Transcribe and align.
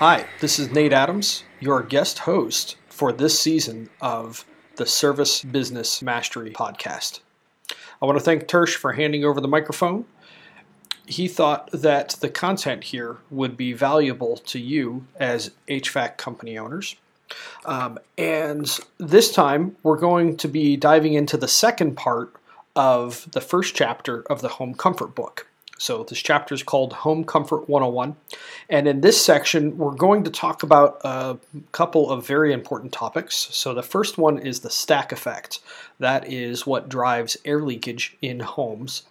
Hi, 0.00 0.24
this 0.40 0.58
is 0.58 0.70
Nate 0.70 0.94
Adams, 0.94 1.44
your 1.60 1.82
guest 1.82 2.20
host 2.20 2.76
for 2.88 3.12
this 3.12 3.38
season 3.38 3.90
of 4.00 4.46
the 4.76 4.86
Service 4.86 5.42
Business 5.42 6.00
Mastery 6.00 6.52
podcast. 6.52 7.20
I 8.00 8.06
want 8.06 8.16
to 8.16 8.24
thank 8.24 8.46
Tersh 8.46 8.76
for 8.76 8.94
handing 8.94 9.26
over 9.26 9.42
the 9.42 9.46
microphone. 9.46 10.06
He 11.04 11.28
thought 11.28 11.70
that 11.72 12.16
the 12.22 12.30
content 12.30 12.84
here 12.84 13.18
would 13.30 13.58
be 13.58 13.74
valuable 13.74 14.38
to 14.38 14.58
you 14.58 15.04
as 15.16 15.50
HVAC 15.68 16.16
company 16.16 16.56
owners. 16.56 16.96
Um, 17.66 17.98
and 18.16 18.74
this 18.96 19.30
time, 19.30 19.76
we're 19.82 19.98
going 19.98 20.38
to 20.38 20.48
be 20.48 20.78
diving 20.78 21.12
into 21.12 21.36
the 21.36 21.46
second 21.46 21.98
part 21.98 22.32
of 22.74 23.30
the 23.32 23.42
first 23.42 23.74
chapter 23.74 24.22
of 24.32 24.40
the 24.40 24.48
Home 24.48 24.72
Comfort 24.72 25.14
book. 25.14 25.49
So, 25.80 26.04
this 26.04 26.18
chapter 26.18 26.54
is 26.54 26.62
called 26.62 26.92
Home 26.92 27.24
Comfort 27.24 27.66
101. 27.66 28.14
And 28.68 28.86
in 28.86 29.00
this 29.00 29.18
section, 29.24 29.78
we're 29.78 29.94
going 29.94 30.24
to 30.24 30.30
talk 30.30 30.62
about 30.62 31.00
a 31.04 31.38
couple 31.72 32.10
of 32.10 32.26
very 32.26 32.52
important 32.52 32.92
topics. 32.92 33.34
So, 33.34 33.72
the 33.72 33.82
first 33.82 34.18
one 34.18 34.36
is 34.36 34.60
the 34.60 34.68
stack 34.68 35.10
effect. 35.10 35.60
That 35.98 36.30
is 36.30 36.66
what 36.66 36.90
drives 36.90 37.38
air 37.46 37.62
leakage 37.62 38.14
in 38.20 38.40
homes. 38.40 39.04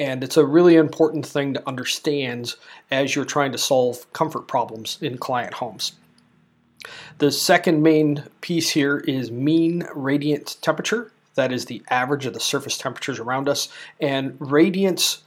And 0.00 0.24
it's 0.24 0.36
a 0.36 0.44
really 0.44 0.74
important 0.74 1.24
thing 1.24 1.54
to 1.54 1.68
understand 1.68 2.56
as 2.90 3.14
you're 3.14 3.24
trying 3.24 3.52
to 3.52 3.58
solve 3.58 4.12
comfort 4.12 4.48
problems 4.48 4.98
in 5.00 5.16
client 5.16 5.54
homes. 5.54 5.92
The 7.18 7.30
second 7.30 7.84
main 7.84 8.24
piece 8.40 8.70
here 8.70 8.98
is 9.06 9.30
mean 9.30 9.86
radiant 9.94 10.56
temperature. 10.60 11.12
That 11.36 11.52
is 11.52 11.66
the 11.66 11.84
average 11.88 12.26
of 12.26 12.34
the 12.34 12.40
surface 12.40 12.76
temperatures 12.76 13.20
around 13.20 13.48
us. 13.48 13.68
And 14.00 14.36
radiance 14.40 15.22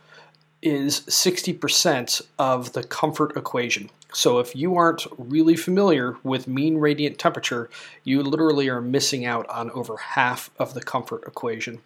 is 0.65 1.01
60% 1.01 2.21
of 2.39 2.73
the 2.73 2.83
comfort 2.83 3.35
equation. 3.37 3.89
So 4.13 4.39
if 4.39 4.55
you 4.55 4.75
aren't 4.75 5.05
really 5.17 5.55
familiar 5.55 6.17
with 6.23 6.47
mean 6.47 6.77
radiant 6.77 7.17
temperature, 7.17 7.69
you 8.03 8.21
literally 8.21 8.69
are 8.69 8.81
missing 8.81 9.25
out 9.25 9.49
on 9.49 9.71
over 9.71 9.97
half 9.97 10.49
of 10.57 10.73
the 10.73 10.83
comfort 10.83 11.23
equation. 11.27 11.81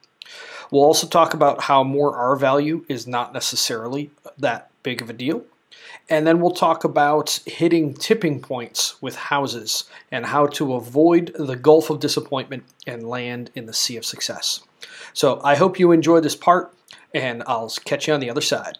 We'll 0.72 0.84
also 0.84 1.08
talk 1.08 1.34
about 1.34 1.62
how 1.64 1.84
more 1.84 2.16
R 2.16 2.36
value 2.36 2.86
is 2.90 3.08
not 3.08 3.34
necessarily 3.34 4.12
that 4.38 4.70
big 4.84 5.02
of 5.02 5.10
a 5.10 5.14
deal. 5.14 5.44
And 6.10 6.26
then 6.26 6.40
we'll 6.40 6.52
talk 6.52 6.84
about 6.84 7.40
hitting 7.46 7.94
tipping 7.94 8.42
points 8.42 9.02
with 9.02 9.16
houses 9.16 9.86
and 10.12 10.26
how 10.26 10.48
to 10.48 10.74
avoid 10.74 11.34
the 11.38 11.56
gulf 11.56 11.90
of 11.90 12.00
disappointment 12.00 12.64
and 12.86 13.08
land 13.08 13.52
in 13.56 13.66
the 13.66 13.74
sea 13.74 13.98
of 13.98 14.06
success. 14.06 14.62
So 15.14 15.42
I 15.44 15.56
hope 15.56 15.80
you 15.80 15.92
enjoy 15.92 16.20
this 16.20 16.36
part 16.36 16.74
and 17.14 17.44
I'll 17.48 17.70
catch 17.86 18.08
you 18.08 18.14
on 18.14 18.20
the 18.20 18.30
other 18.30 18.42
side. 18.42 18.78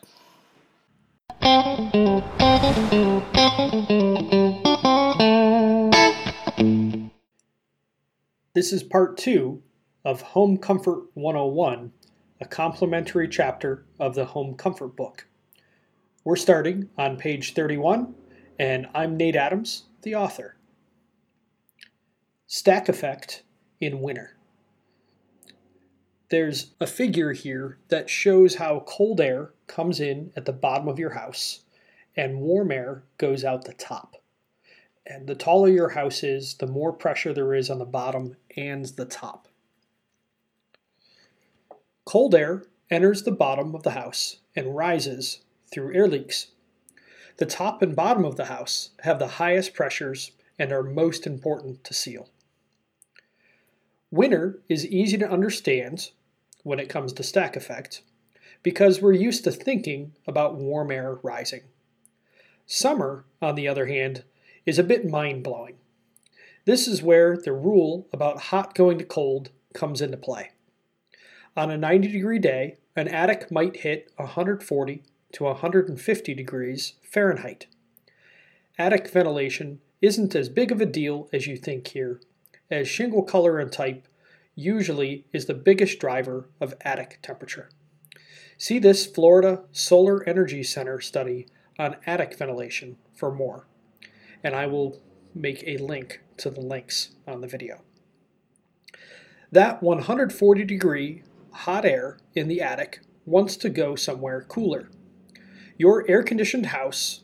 This 8.54 8.74
is 8.74 8.82
part 8.84 9.18
two 9.18 9.62
of 10.04 10.22
Home 10.22 10.58
Comfort 10.58 11.04
101, 11.14 11.92
a 12.42 12.46
complimentary 12.46 13.28
chapter 13.28 13.86
of 14.00 14.16
the 14.16 14.26
Home 14.26 14.56
Comfort 14.56 14.96
book. 14.96 15.28
We're 16.24 16.36
starting 16.36 16.90
on 16.98 17.18
page 17.18 17.54
31, 17.54 18.16
and 18.58 18.88
I'm 18.96 19.16
Nate 19.16 19.36
Adams, 19.36 19.84
the 20.02 20.16
author. 20.16 20.56
Stack 22.48 22.90
effect 22.90 23.44
in 23.80 24.02
winter 24.02 24.37
there's 26.30 26.72
a 26.82 26.88
figure 26.88 27.32
here 27.32 27.78
that 27.88 28.10
shows 28.10 28.56
how 28.56 28.84
cold 28.86 29.22
air 29.22 29.52
comes 29.68 30.00
in 30.00 30.32
at 30.36 30.46
the 30.46 30.54
bottom 30.54 30.88
of 30.88 31.00
your 31.00 31.12
house 31.12 31.62
and 32.16 32.42
warm 32.42 32.72
air 32.72 33.04
goes 33.18 33.46
out 33.46 33.66
the 33.66 33.74
top. 33.74 34.22
And 35.06 35.28
the 35.28 35.36
taller 35.36 35.70
your 35.70 35.90
house 35.90 36.24
is, 36.24 36.56
the 36.56 36.68
more 36.68 36.92
pressure 36.92 37.34
there 37.34 37.54
is 37.54 37.70
on 37.70 37.80
the 37.80 37.86
bottom 37.86 38.36
and 38.58 38.86
the 38.86 39.06
top. 39.06 39.48
Cold 42.04 42.36
air 42.36 42.64
enters 42.90 43.24
the 43.24 43.32
bottom 43.32 43.74
of 43.74 43.84
the 43.84 43.92
house 43.92 44.38
and 44.56 44.76
rises 44.76 45.40
through 45.72 45.96
air 45.96 46.08
leaks. 46.08 46.48
The 47.38 47.46
top 47.46 47.82
and 47.82 47.96
bottom 47.96 48.26
of 48.26 48.36
the 48.36 48.46
house 48.46 48.90
have 49.04 49.20
the 49.20 49.28
highest 49.28 49.74
pressures 49.74 50.32
and 50.60 50.72
are 50.72 50.84
most 50.84 51.26
important 51.26 51.84
to 51.86 51.94
seal. 51.94 52.30
Winter 54.10 54.60
is 54.68 54.88
easy 54.88 55.18
to 55.18 55.30
understand 55.30 56.12
when 56.68 56.80
it 56.80 56.90
comes 56.90 57.14
to 57.14 57.24
stack 57.24 57.56
effect, 57.56 58.02
because 58.62 59.02
we're 59.02 59.14
used 59.14 59.46
to 59.46 59.52
thinking 59.52 60.12
about 60.28 60.58
warm 60.58 60.92
air 60.92 61.18
rising. 61.24 61.62
Summer, 62.66 63.24
on 63.42 63.56
the 63.56 63.70
other 63.70 63.86
hand, 63.86 64.26
is 64.66 64.78
a 64.78 64.84
bit 64.84 65.10
mind 65.10 65.44
blowing. 65.44 65.78
This 66.66 66.86
is 66.86 67.02
where 67.02 67.38
the 67.38 67.54
rule 67.54 68.10
about 68.12 68.42
hot 68.52 68.76
going 68.76 68.98
to 68.98 69.06
cold 69.06 69.52
comes 69.74 70.02
into 70.02 70.18
play. 70.18 70.52
On 71.56 71.72
a 71.72 71.78
90 71.78 72.10
degree 72.10 72.40
day, 72.40 72.76
an 72.98 73.08
attic 73.08 73.50
might 73.50 73.78
hit 73.78 74.12
140 74.18 75.04
to 75.32 75.44
150 75.46 76.34
degrees 76.34 76.94
Fahrenheit. 77.02 77.68
Attic 78.78 79.08
ventilation 79.08 79.80
isn't 80.02 80.36
as 80.36 80.50
big 80.50 80.74
of 80.74 80.82
a 80.82 80.86
deal 80.86 81.30
as 81.32 81.48
you 81.48 81.56
think 81.56 81.88
here, 81.88 82.20
as 82.70 82.90
shingle 82.90 83.24
color 83.24 83.58
and 83.58 83.72
type 83.72 84.06
usually 84.58 85.24
is 85.32 85.46
the 85.46 85.54
biggest 85.54 86.00
driver 86.00 86.50
of 86.60 86.74
attic 86.82 87.20
temperature. 87.22 87.70
See 88.58 88.80
this 88.80 89.06
Florida 89.06 89.64
Solar 89.72 90.28
Energy 90.28 90.64
Center 90.64 91.00
study 91.00 91.48
on 91.78 91.98
attic 92.08 92.36
ventilation 92.36 92.98
for 93.14 93.32
more, 93.32 93.68
and 94.44 94.56
I 94.56 94.66
will 94.66 95.00
make 95.36 95.64
a 95.66 95.78
link 95.78 96.22
to 96.38 96.50
the 96.50 96.60
links 96.60 97.12
on 97.28 97.42
the 97.42 97.48
video. 97.48 97.84
That 99.52 99.84
140 99.84 100.64
degree 100.66 101.22
hot 101.52 101.86
air 101.86 102.18
in 102.34 102.48
the 102.48 102.60
attic 102.60 103.02
wants 103.26 103.58
to 103.58 103.70
go 103.70 103.96
somewhere 103.96 104.42
cooler. 104.42 104.90
Your 105.78 106.10
air 106.10 106.24
conditioned 106.24 106.68
house, 106.68 107.22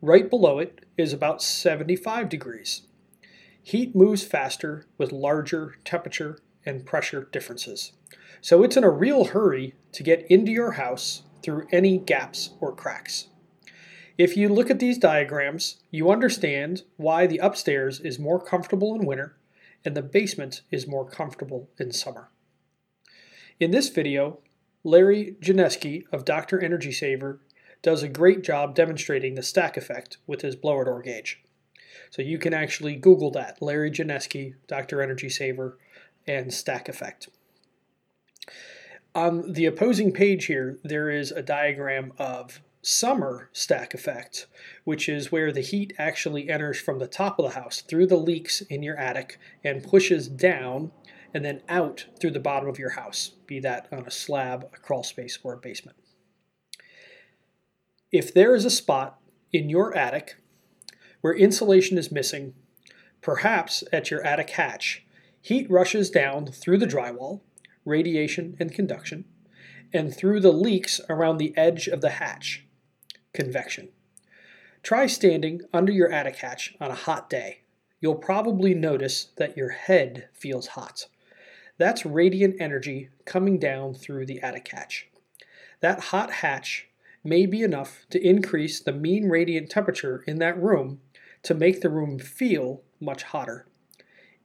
right 0.00 0.30
below 0.30 0.60
it, 0.60 0.86
is 0.96 1.12
about 1.12 1.42
75 1.42 2.28
degrees. 2.28 2.82
Heat 3.60 3.96
moves 3.96 4.22
faster 4.22 4.86
with 4.96 5.10
larger 5.10 5.74
temperature 5.84 6.38
and 6.66 6.84
pressure 6.84 7.28
differences. 7.32 7.92
So 8.40 8.62
it's 8.62 8.76
in 8.76 8.84
a 8.84 8.90
real 8.90 9.26
hurry 9.26 9.74
to 9.92 10.02
get 10.02 10.26
into 10.30 10.52
your 10.52 10.72
house 10.72 11.22
through 11.42 11.66
any 11.72 11.96
gaps 11.96 12.50
or 12.60 12.74
cracks. 12.74 13.28
If 14.18 14.36
you 14.36 14.48
look 14.48 14.70
at 14.70 14.78
these 14.78 14.98
diagrams, 14.98 15.76
you 15.90 16.10
understand 16.10 16.82
why 16.96 17.26
the 17.26 17.38
upstairs 17.38 18.00
is 18.00 18.18
more 18.18 18.40
comfortable 18.42 18.94
in 18.94 19.06
winter 19.06 19.36
and 19.84 19.94
the 19.94 20.02
basement 20.02 20.62
is 20.70 20.86
more 20.86 21.08
comfortable 21.08 21.70
in 21.78 21.92
summer. 21.92 22.30
In 23.60 23.70
this 23.70 23.88
video, 23.88 24.40
Larry 24.84 25.36
Janesky 25.40 26.04
of 26.12 26.24
Dr. 26.24 26.60
Energy 26.60 26.92
Saver 26.92 27.40
does 27.82 28.02
a 28.02 28.08
great 28.08 28.42
job 28.42 28.74
demonstrating 28.74 29.34
the 29.34 29.42
stack 29.42 29.76
effect 29.76 30.18
with 30.26 30.42
his 30.42 30.56
blower 30.56 30.84
door 30.84 31.02
gauge. 31.02 31.42
So 32.10 32.22
you 32.22 32.38
can 32.38 32.54
actually 32.54 32.96
Google 32.96 33.30
that, 33.32 33.60
Larry 33.60 33.90
Janesky, 33.90 34.54
Dr. 34.66 35.02
Energy 35.02 35.28
Saver, 35.28 35.78
and 36.26 36.52
stack 36.52 36.88
effect. 36.88 37.28
On 39.14 39.52
the 39.52 39.64
opposing 39.64 40.12
page 40.12 40.44
here, 40.44 40.78
there 40.84 41.08
is 41.08 41.32
a 41.32 41.42
diagram 41.42 42.12
of 42.18 42.60
summer 42.82 43.48
stack 43.52 43.94
effect, 43.94 44.46
which 44.84 45.08
is 45.08 45.32
where 45.32 45.50
the 45.50 45.60
heat 45.60 45.92
actually 45.98 46.48
enters 46.48 46.78
from 46.78 46.98
the 46.98 47.08
top 47.08 47.38
of 47.38 47.44
the 47.46 47.58
house 47.58 47.80
through 47.80 48.06
the 48.06 48.16
leaks 48.16 48.60
in 48.60 48.82
your 48.82 48.96
attic 48.96 49.38
and 49.64 49.82
pushes 49.82 50.28
down 50.28 50.92
and 51.34 51.44
then 51.44 51.62
out 51.68 52.06
through 52.20 52.30
the 52.30 52.38
bottom 52.38 52.68
of 52.68 52.78
your 52.78 52.90
house, 52.90 53.32
be 53.46 53.58
that 53.60 53.88
on 53.90 54.06
a 54.06 54.10
slab, 54.10 54.68
a 54.72 54.78
crawl 54.78 55.02
space, 55.02 55.38
or 55.42 55.54
a 55.54 55.58
basement. 55.58 55.96
If 58.12 58.32
there 58.32 58.54
is 58.54 58.64
a 58.64 58.70
spot 58.70 59.18
in 59.52 59.68
your 59.68 59.96
attic 59.96 60.36
where 61.22 61.34
insulation 61.34 61.98
is 61.98 62.12
missing, 62.12 62.54
perhaps 63.20 63.82
at 63.92 64.10
your 64.10 64.22
attic 64.24 64.50
hatch, 64.50 65.05
Heat 65.46 65.70
rushes 65.70 66.10
down 66.10 66.46
through 66.46 66.78
the 66.78 66.88
drywall, 66.88 67.40
radiation 67.84 68.56
and 68.58 68.72
conduction, 68.72 69.26
and 69.92 70.12
through 70.12 70.40
the 70.40 70.50
leaks 70.50 71.00
around 71.08 71.38
the 71.38 71.56
edge 71.56 71.86
of 71.86 72.00
the 72.00 72.10
hatch, 72.18 72.66
convection. 73.32 73.90
Try 74.82 75.06
standing 75.06 75.60
under 75.72 75.92
your 75.92 76.10
attic 76.10 76.38
hatch 76.38 76.74
on 76.80 76.90
a 76.90 76.96
hot 76.96 77.30
day. 77.30 77.60
You'll 78.00 78.16
probably 78.16 78.74
notice 78.74 79.28
that 79.36 79.56
your 79.56 79.68
head 79.68 80.28
feels 80.32 80.66
hot. 80.66 81.06
That's 81.78 82.04
radiant 82.04 82.56
energy 82.58 83.10
coming 83.24 83.60
down 83.60 83.94
through 83.94 84.26
the 84.26 84.40
attic 84.40 84.66
hatch. 84.66 85.06
That 85.78 86.00
hot 86.06 86.32
hatch 86.32 86.88
may 87.22 87.46
be 87.46 87.62
enough 87.62 88.04
to 88.10 88.20
increase 88.20 88.80
the 88.80 88.90
mean 88.90 89.28
radiant 89.28 89.70
temperature 89.70 90.24
in 90.26 90.40
that 90.40 90.60
room 90.60 91.02
to 91.44 91.54
make 91.54 91.82
the 91.82 91.90
room 91.90 92.18
feel 92.18 92.82
much 92.98 93.22
hotter 93.22 93.68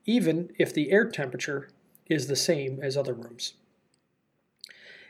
even 0.05 0.51
if 0.57 0.73
the 0.73 0.91
air 0.91 1.09
temperature 1.09 1.69
is 2.07 2.27
the 2.27 2.35
same 2.35 2.79
as 2.81 2.97
other 2.97 3.13
rooms. 3.13 3.53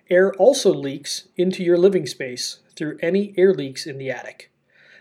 Air 0.10 0.34
also 0.34 0.74
leaks 0.74 1.28
into 1.38 1.64
your 1.64 1.78
living 1.78 2.06
space 2.06 2.60
through 2.76 2.98
any 3.02 3.34
air 3.38 3.54
leaks 3.54 3.86
in 3.86 3.98
the 3.98 4.12
attic. 4.12 4.52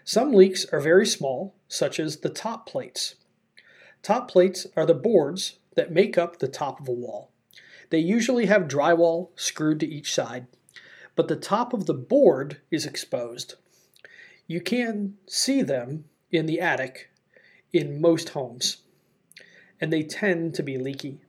Some 0.04 0.32
leaks 0.32 0.64
are 0.66 0.80
very 0.80 1.06
small, 1.06 1.54
such 1.68 1.98
as 1.98 2.18
the 2.18 2.30
top 2.30 2.66
plates. 2.66 3.16
Top 4.02 4.30
plates 4.30 4.66
are 4.76 4.86
the 4.86 4.94
boards 4.94 5.58
that 5.76 5.92
make 5.92 6.16
up 6.16 6.38
the 6.38 6.48
top 6.48 6.80
of 6.80 6.88
a 6.88 6.92
wall. 6.92 7.30
They 7.90 7.98
usually 7.98 8.46
have 8.46 8.68
drywall 8.68 9.30
screwed 9.34 9.80
to 9.80 9.86
each 9.86 10.14
side, 10.14 10.46
but 11.16 11.28
the 11.28 11.36
top 11.36 11.72
of 11.72 11.86
the 11.86 11.94
board 11.94 12.60
is 12.70 12.86
exposed. 12.86 13.54
You 14.46 14.60
can 14.60 15.16
see 15.26 15.62
them 15.62 16.04
in 16.30 16.46
the 16.46 16.60
attic 16.60 17.10
in 17.72 18.00
most 18.00 18.30
homes, 18.30 18.78
and 19.80 19.92
they 19.92 20.02
tend 20.02 20.54
to 20.54 20.62
be 20.62 20.78
leaky. 20.78 21.20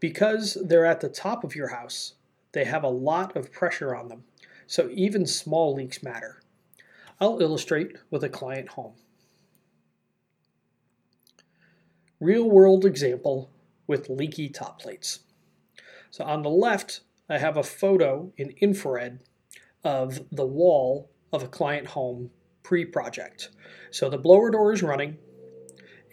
Because 0.00 0.58
they're 0.64 0.86
at 0.86 1.00
the 1.00 1.08
top 1.08 1.44
of 1.44 1.54
your 1.54 1.68
house, 1.68 2.14
they 2.52 2.64
have 2.64 2.84
a 2.84 2.88
lot 2.88 3.36
of 3.36 3.52
pressure 3.52 3.94
on 3.94 4.08
them, 4.08 4.24
so 4.66 4.88
even 4.92 5.26
small 5.26 5.74
leaks 5.74 6.02
matter. 6.02 6.40
I'll 7.20 7.40
illustrate 7.40 7.96
with 8.10 8.24
a 8.24 8.28
client 8.28 8.70
home. 8.70 8.94
Real 12.20 12.50
world 12.50 12.84
example 12.84 13.50
with 13.86 14.08
leaky 14.08 14.48
top 14.48 14.80
plates. 14.80 15.20
So 16.10 16.24
on 16.24 16.42
the 16.42 16.50
left, 16.50 17.00
I 17.28 17.38
have 17.38 17.56
a 17.56 17.62
photo 17.62 18.32
in 18.36 18.54
infrared 18.60 19.20
of 19.82 20.20
the 20.30 20.46
wall 20.46 21.10
of 21.32 21.42
a 21.42 21.48
client 21.48 21.88
home 21.88 22.30
pre-project. 22.62 23.50
So 23.90 24.08
the 24.08 24.18
blower 24.18 24.50
door 24.50 24.72
is 24.72 24.82
running 24.82 25.18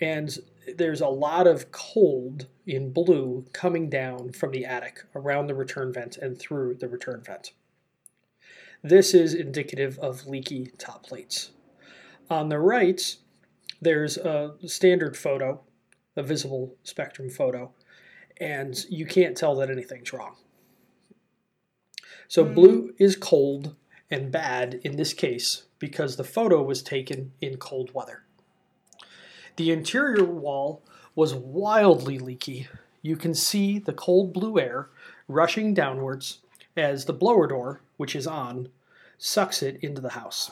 and 0.02 0.38
there's 0.76 1.02
a 1.02 1.08
lot 1.08 1.48
of 1.48 1.72
cold 1.72 2.48
in 2.66 2.92
blue 2.92 3.46
coming 3.54 3.90
down 3.90 4.32
from 4.32 4.52
the 4.52 4.66
attic 4.66 5.04
around 5.16 5.48
the 5.48 5.56
return 5.56 5.92
vent 5.92 6.18
and 6.18 6.38
through 6.38 6.76
the 6.76 6.88
return 6.88 7.22
vent. 7.26 7.54
This 8.84 9.14
is 9.14 9.34
indicative 9.34 9.98
of 10.00 10.28
leaky 10.28 10.72
top 10.78 11.04
plates. 11.04 11.52
On 12.30 12.50
the 12.50 12.60
right, 12.60 13.16
there's 13.82 14.18
a 14.18 14.56
standard 14.66 15.18
photo, 15.18 15.62
a 16.16 16.24
visible 16.24 16.76
spectrum 16.84 17.30
photo, 17.30 17.74
and 18.40 18.86
you 18.90 19.06
can't 19.06 19.36
tell 19.36 19.56
that 19.56 19.70
anything's 19.70 20.14
wrong. 20.14 20.36
So 22.28 22.46
hmm. 22.46 22.54
blue 22.54 22.94
is 22.98 23.16
cold 23.16 23.76
and 24.10 24.32
bad 24.32 24.80
in 24.84 24.96
this 24.96 25.14
case 25.14 25.64
because 25.78 26.16
the 26.16 26.24
photo 26.24 26.62
was 26.64 26.82
taken 26.82 27.34
in 27.42 27.58
cold 27.58 27.94
weather. 27.94 28.24
The 29.60 29.72
interior 29.72 30.24
wall 30.24 30.86
was 31.16 31.36
wildly 31.36 32.18
leaky. 32.18 32.70
You 33.02 33.18
can 33.18 33.34
see 33.34 33.78
the 33.78 33.92
cold 33.92 34.32
blue 34.32 34.58
air 34.58 34.88
rushing 35.28 35.74
downwards 35.74 36.40
as 36.78 37.04
the 37.04 37.12
blower 37.12 37.46
door, 37.46 37.82
which 37.98 38.16
is 38.16 38.26
on, 38.26 38.70
sucks 39.18 39.62
it 39.62 39.78
into 39.82 40.00
the 40.00 40.12
house. 40.12 40.52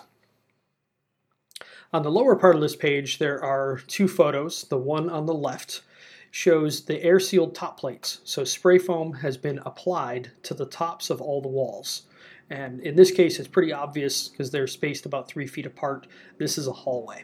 On 1.93 2.03
the 2.03 2.11
lower 2.11 2.35
part 2.35 2.55
of 2.55 2.61
this 2.61 2.75
page, 2.75 3.17
there 3.17 3.41
are 3.41 3.79
two 3.87 4.09
photos. 4.09 4.65
The 4.65 4.77
one 4.77 5.09
on 5.09 5.25
the 5.25 5.33
left 5.33 5.83
shows 6.29 6.83
the 6.83 7.01
air 7.01 7.21
sealed 7.21 7.55
top 7.55 7.79
plates. 7.79 8.19
So 8.25 8.43
spray 8.43 8.77
foam 8.77 9.13
has 9.13 9.37
been 9.37 9.61
applied 9.65 10.31
to 10.43 10.53
the 10.53 10.65
tops 10.65 11.09
of 11.09 11.21
all 11.21 11.41
the 11.41 11.47
walls. 11.47 12.01
And 12.49 12.81
in 12.81 12.97
this 12.97 13.11
case, 13.11 13.39
it's 13.39 13.47
pretty 13.47 13.71
obvious 13.71 14.27
because 14.27 14.51
they're 14.51 14.67
spaced 14.67 15.05
about 15.05 15.29
three 15.29 15.47
feet 15.47 15.65
apart. 15.65 16.07
This 16.37 16.57
is 16.57 16.67
a 16.67 16.73
hallway. 16.73 17.23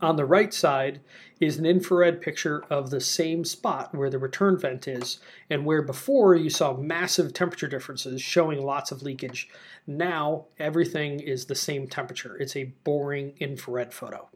On 0.00 0.16
the 0.16 0.24
right 0.24 0.52
side 0.52 1.00
is 1.40 1.56
an 1.56 1.66
infrared 1.66 2.20
picture 2.20 2.64
of 2.70 2.90
the 2.90 3.00
same 3.00 3.44
spot 3.44 3.94
where 3.94 4.10
the 4.10 4.18
return 4.18 4.58
vent 4.58 4.88
is, 4.88 5.20
and 5.50 5.64
where 5.64 5.82
before 5.82 6.34
you 6.34 6.50
saw 6.50 6.76
massive 6.76 7.32
temperature 7.32 7.68
differences 7.68 8.20
showing 8.20 8.62
lots 8.62 8.90
of 8.90 9.02
leakage. 9.02 9.48
Now 9.86 10.46
everything 10.58 11.20
is 11.20 11.46
the 11.46 11.54
same 11.54 11.88
temperature. 11.88 12.36
It's 12.36 12.56
a 12.56 12.72
boring 12.84 13.34
infrared 13.38 13.92
photo. 13.92 14.28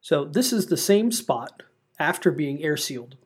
So 0.00 0.24
this 0.24 0.52
is 0.52 0.66
the 0.66 0.76
same 0.76 1.12
spot 1.12 1.62
after 1.98 2.30
being 2.30 2.62
air 2.62 2.76
sealed. 2.76 3.16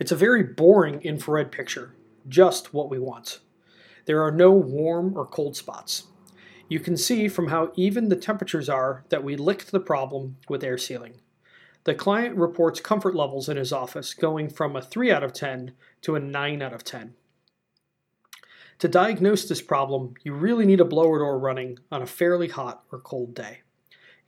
It's 0.00 0.12
a 0.12 0.16
very 0.16 0.42
boring 0.42 1.00
infrared 1.02 1.52
picture, 1.52 1.94
just 2.28 2.74
what 2.74 2.90
we 2.90 2.98
want. 2.98 3.40
There 4.06 4.22
are 4.22 4.32
no 4.32 4.52
warm 4.52 5.16
or 5.16 5.26
cold 5.26 5.56
spots. 5.56 6.04
You 6.68 6.80
can 6.80 6.96
see 6.96 7.28
from 7.28 7.48
how 7.48 7.72
even 7.76 8.08
the 8.08 8.16
temperatures 8.16 8.68
are 8.68 9.04
that 9.08 9.22
we 9.22 9.36
licked 9.36 9.70
the 9.70 9.80
problem 9.80 10.36
with 10.48 10.64
air 10.64 10.78
sealing. 10.78 11.20
The 11.84 11.94
client 11.94 12.36
reports 12.36 12.80
comfort 12.80 13.14
levels 13.14 13.48
in 13.48 13.56
his 13.56 13.72
office 13.72 14.12
going 14.12 14.48
from 14.48 14.74
a 14.74 14.82
3 14.82 15.12
out 15.12 15.22
of 15.22 15.32
10 15.32 15.72
to 16.02 16.16
a 16.16 16.20
9 16.20 16.62
out 16.62 16.72
of 16.72 16.82
10. 16.82 17.14
To 18.80 18.88
diagnose 18.88 19.48
this 19.48 19.62
problem, 19.62 20.14
you 20.24 20.34
really 20.34 20.66
need 20.66 20.80
a 20.80 20.84
blower 20.84 21.20
door 21.20 21.38
running 21.38 21.78
on 21.92 22.02
a 22.02 22.06
fairly 22.06 22.48
hot 22.48 22.82
or 22.90 22.98
cold 22.98 23.34
day, 23.34 23.60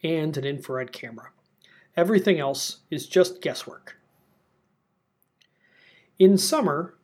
and 0.03 0.37
an 0.37 0.45
infrared 0.45 0.93
camera. 0.93 1.31
Everything 1.97 2.39
else 2.39 2.79
is 2.91 3.09
just 3.09 3.43
guesswork. 3.43 3.99
In 6.19 6.39
summer, 6.39 6.95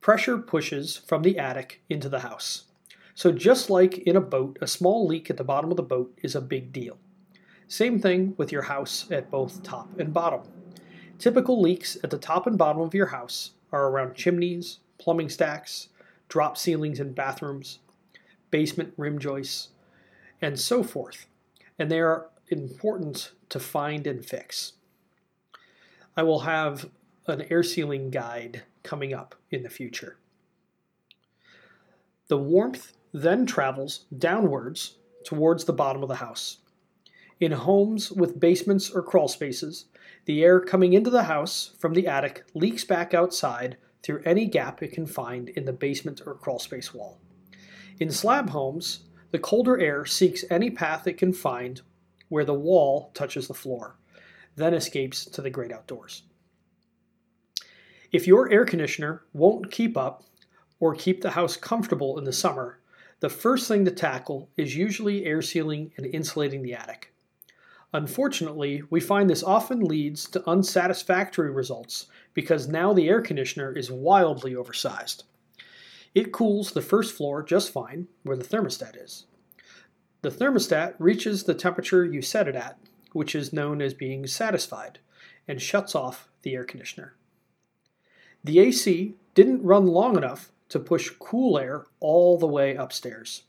pressure 0.00 0.38
pushes 0.38 0.96
from 0.96 1.22
the 1.22 1.38
attic 1.38 1.82
into 1.90 2.08
the 2.08 2.20
house. 2.20 2.64
So 3.16 3.32
just 3.32 3.70
like 3.70 3.96
in 4.00 4.14
a 4.14 4.20
boat, 4.20 4.58
a 4.60 4.66
small 4.66 5.06
leak 5.06 5.30
at 5.30 5.38
the 5.38 5.42
bottom 5.42 5.70
of 5.70 5.78
the 5.78 5.82
boat 5.82 6.12
is 6.22 6.34
a 6.34 6.40
big 6.40 6.70
deal. 6.70 6.98
Same 7.66 7.98
thing 7.98 8.34
with 8.36 8.52
your 8.52 8.60
house 8.60 9.10
at 9.10 9.30
both 9.30 9.62
top 9.62 9.98
and 9.98 10.12
bottom. 10.12 10.42
Typical 11.18 11.58
leaks 11.58 11.96
at 12.04 12.10
the 12.10 12.18
top 12.18 12.46
and 12.46 12.58
bottom 12.58 12.82
of 12.82 12.92
your 12.92 13.06
house 13.06 13.52
are 13.72 13.88
around 13.88 14.16
chimneys, 14.16 14.80
plumbing 14.98 15.30
stacks, 15.30 15.88
drop 16.28 16.58
ceilings 16.58 17.00
in 17.00 17.14
bathrooms, 17.14 17.78
basement 18.50 18.92
rim 18.98 19.18
joists, 19.18 19.70
and 20.42 20.60
so 20.60 20.82
forth. 20.82 21.26
And 21.78 21.90
they 21.90 22.00
are 22.00 22.28
important 22.48 23.32
to 23.48 23.58
find 23.58 24.06
and 24.06 24.26
fix. 24.26 24.74
I 26.18 26.22
will 26.22 26.40
have 26.40 26.90
an 27.26 27.46
air 27.48 27.62
sealing 27.62 28.10
guide 28.10 28.64
coming 28.82 29.14
up 29.14 29.34
in 29.50 29.62
the 29.62 29.70
future. 29.70 30.18
The 32.28 32.36
warmth 32.36 32.92
then 33.16 33.46
travels 33.46 34.04
downwards 34.18 34.96
towards 35.24 35.64
the 35.64 35.72
bottom 35.72 36.02
of 36.02 36.08
the 36.08 36.16
house. 36.16 36.58
In 37.40 37.50
homes 37.50 38.12
with 38.12 38.38
basements 38.38 38.90
or 38.90 39.02
crawl 39.02 39.26
spaces, 39.26 39.86
the 40.26 40.44
air 40.44 40.60
coming 40.60 40.92
into 40.92 41.08
the 41.08 41.22
house 41.22 41.72
from 41.78 41.94
the 41.94 42.06
attic 42.06 42.44
leaks 42.52 42.84
back 42.84 43.14
outside 43.14 43.78
through 44.02 44.22
any 44.26 44.44
gap 44.44 44.82
it 44.82 44.92
can 44.92 45.06
find 45.06 45.48
in 45.48 45.64
the 45.64 45.72
basement 45.72 46.20
or 46.26 46.34
crawl 46.34 46.58
space 46.58 46.92
wall. 46.92 47.18
In 47.98 48.10
slab 48.10 48.50
homes, 48.50 49.04
the 49.30 49.38
colder 49.38 49.78
air 49.78 50.04
seeks 50.04 50.44
any 50.50 50.70
path 50.70 51.06
it 51.06 51.16
can 51.16 51.32
find 51.32 51.80
where 52.28 52.44
the 52.44 52.52
wall 52.52 53.12
touches 53.14 53.48
the 53.48 53.54
floor, 53.54 53.96
then 54.56 54.74
escapes 54.74 55.24
to 55.24 55.40
the 55.40 55.50
great 55.50 55.72
outdoors. 55.72 56.24
If 58.12 58.26
your 58.26 58.52
air 58.52 58.66
conditioner 58.66 59.22
won't 59.32 59.70
keep 59.70 59.96
up 59.96 60.24
or 60.80 60.94
keep 60.94 61.22
the 61.22 61.30
house 61.30 61.56
comfortable 61.56 62.18
in 62.18 62.24
the 62.24 62.32
summer, 62.32 62.78
the 63.20 63.30
first 63.30 63.66
thing 63.66 63.84
to 63.84 63.90
tackle 63.90 64.50
is 64.56 64.76
usually 64.76 65.24
air 65.24 65.40
sealing 65.40 65.92
and 65.96 66.06
insulating 66.06 66.62
the 66.62 66.74
attic. 66.74 67.12
Unfortunately, 67.92 68.82
we 68.90 69.00
find 69.00 69.30
this 69.30 69.42
often 69.42 69.80
leads 69.80 70.28
to 70.28 70.48
unsatisfactory 70.48 71.50
results 71.50 72.06
because 72.34 72.68
now 72.68 72.92
the 72.92 73.08
air 73.08 73.22
conditioner 73.22 73.72
is 73.72 73.90
wildly 73.90 74.54
oversized. 74.54 75.24
It 76.14 76.32
cools 76.32 76.72
the 76.72 76.82
first 76.82 77.14
floor 77.14 77.42
just 77.42 77.72
fine, 77.72 78.08
where 78.22 78.36
the 78.36 78.44
thermostat 78.44 79.02
is. 79.02 79.26
The 80.22 80.30
thermostat 80.30 80.94
reaches 80.98 81.44
the 81.44 81.54
temperature 81.54 82.04
you 82.04 82.20
set 82.20 82.48
it 82.48 82.56
at, 82.56 82.78
which 83.12 83.34
is 83.34 83.52
known 83.52 83.80
as 83.80 83.94
being 83.94 84.26
satisfied, 84.26 84.98
and 85.48 85.62
shuts 85.62 85.94
off 85.94 86.28
the 86.42 86.54
air 86.54 86.64
conditioner. 86.64 87.14
The 88.44 88.58
AC 88.58 89.14
didn't 89.34 89.62
run 89.62 89.86
long 89.86 90.16
enough 90.16 90.50
to 90.68 90.78
push 90.78 91.10
cool 91.18 91.58
air 91.58 91.86
all 92.00 92.38
the 92.38 92.46
way 92.46 92.74
upstairs, 92.74 93.44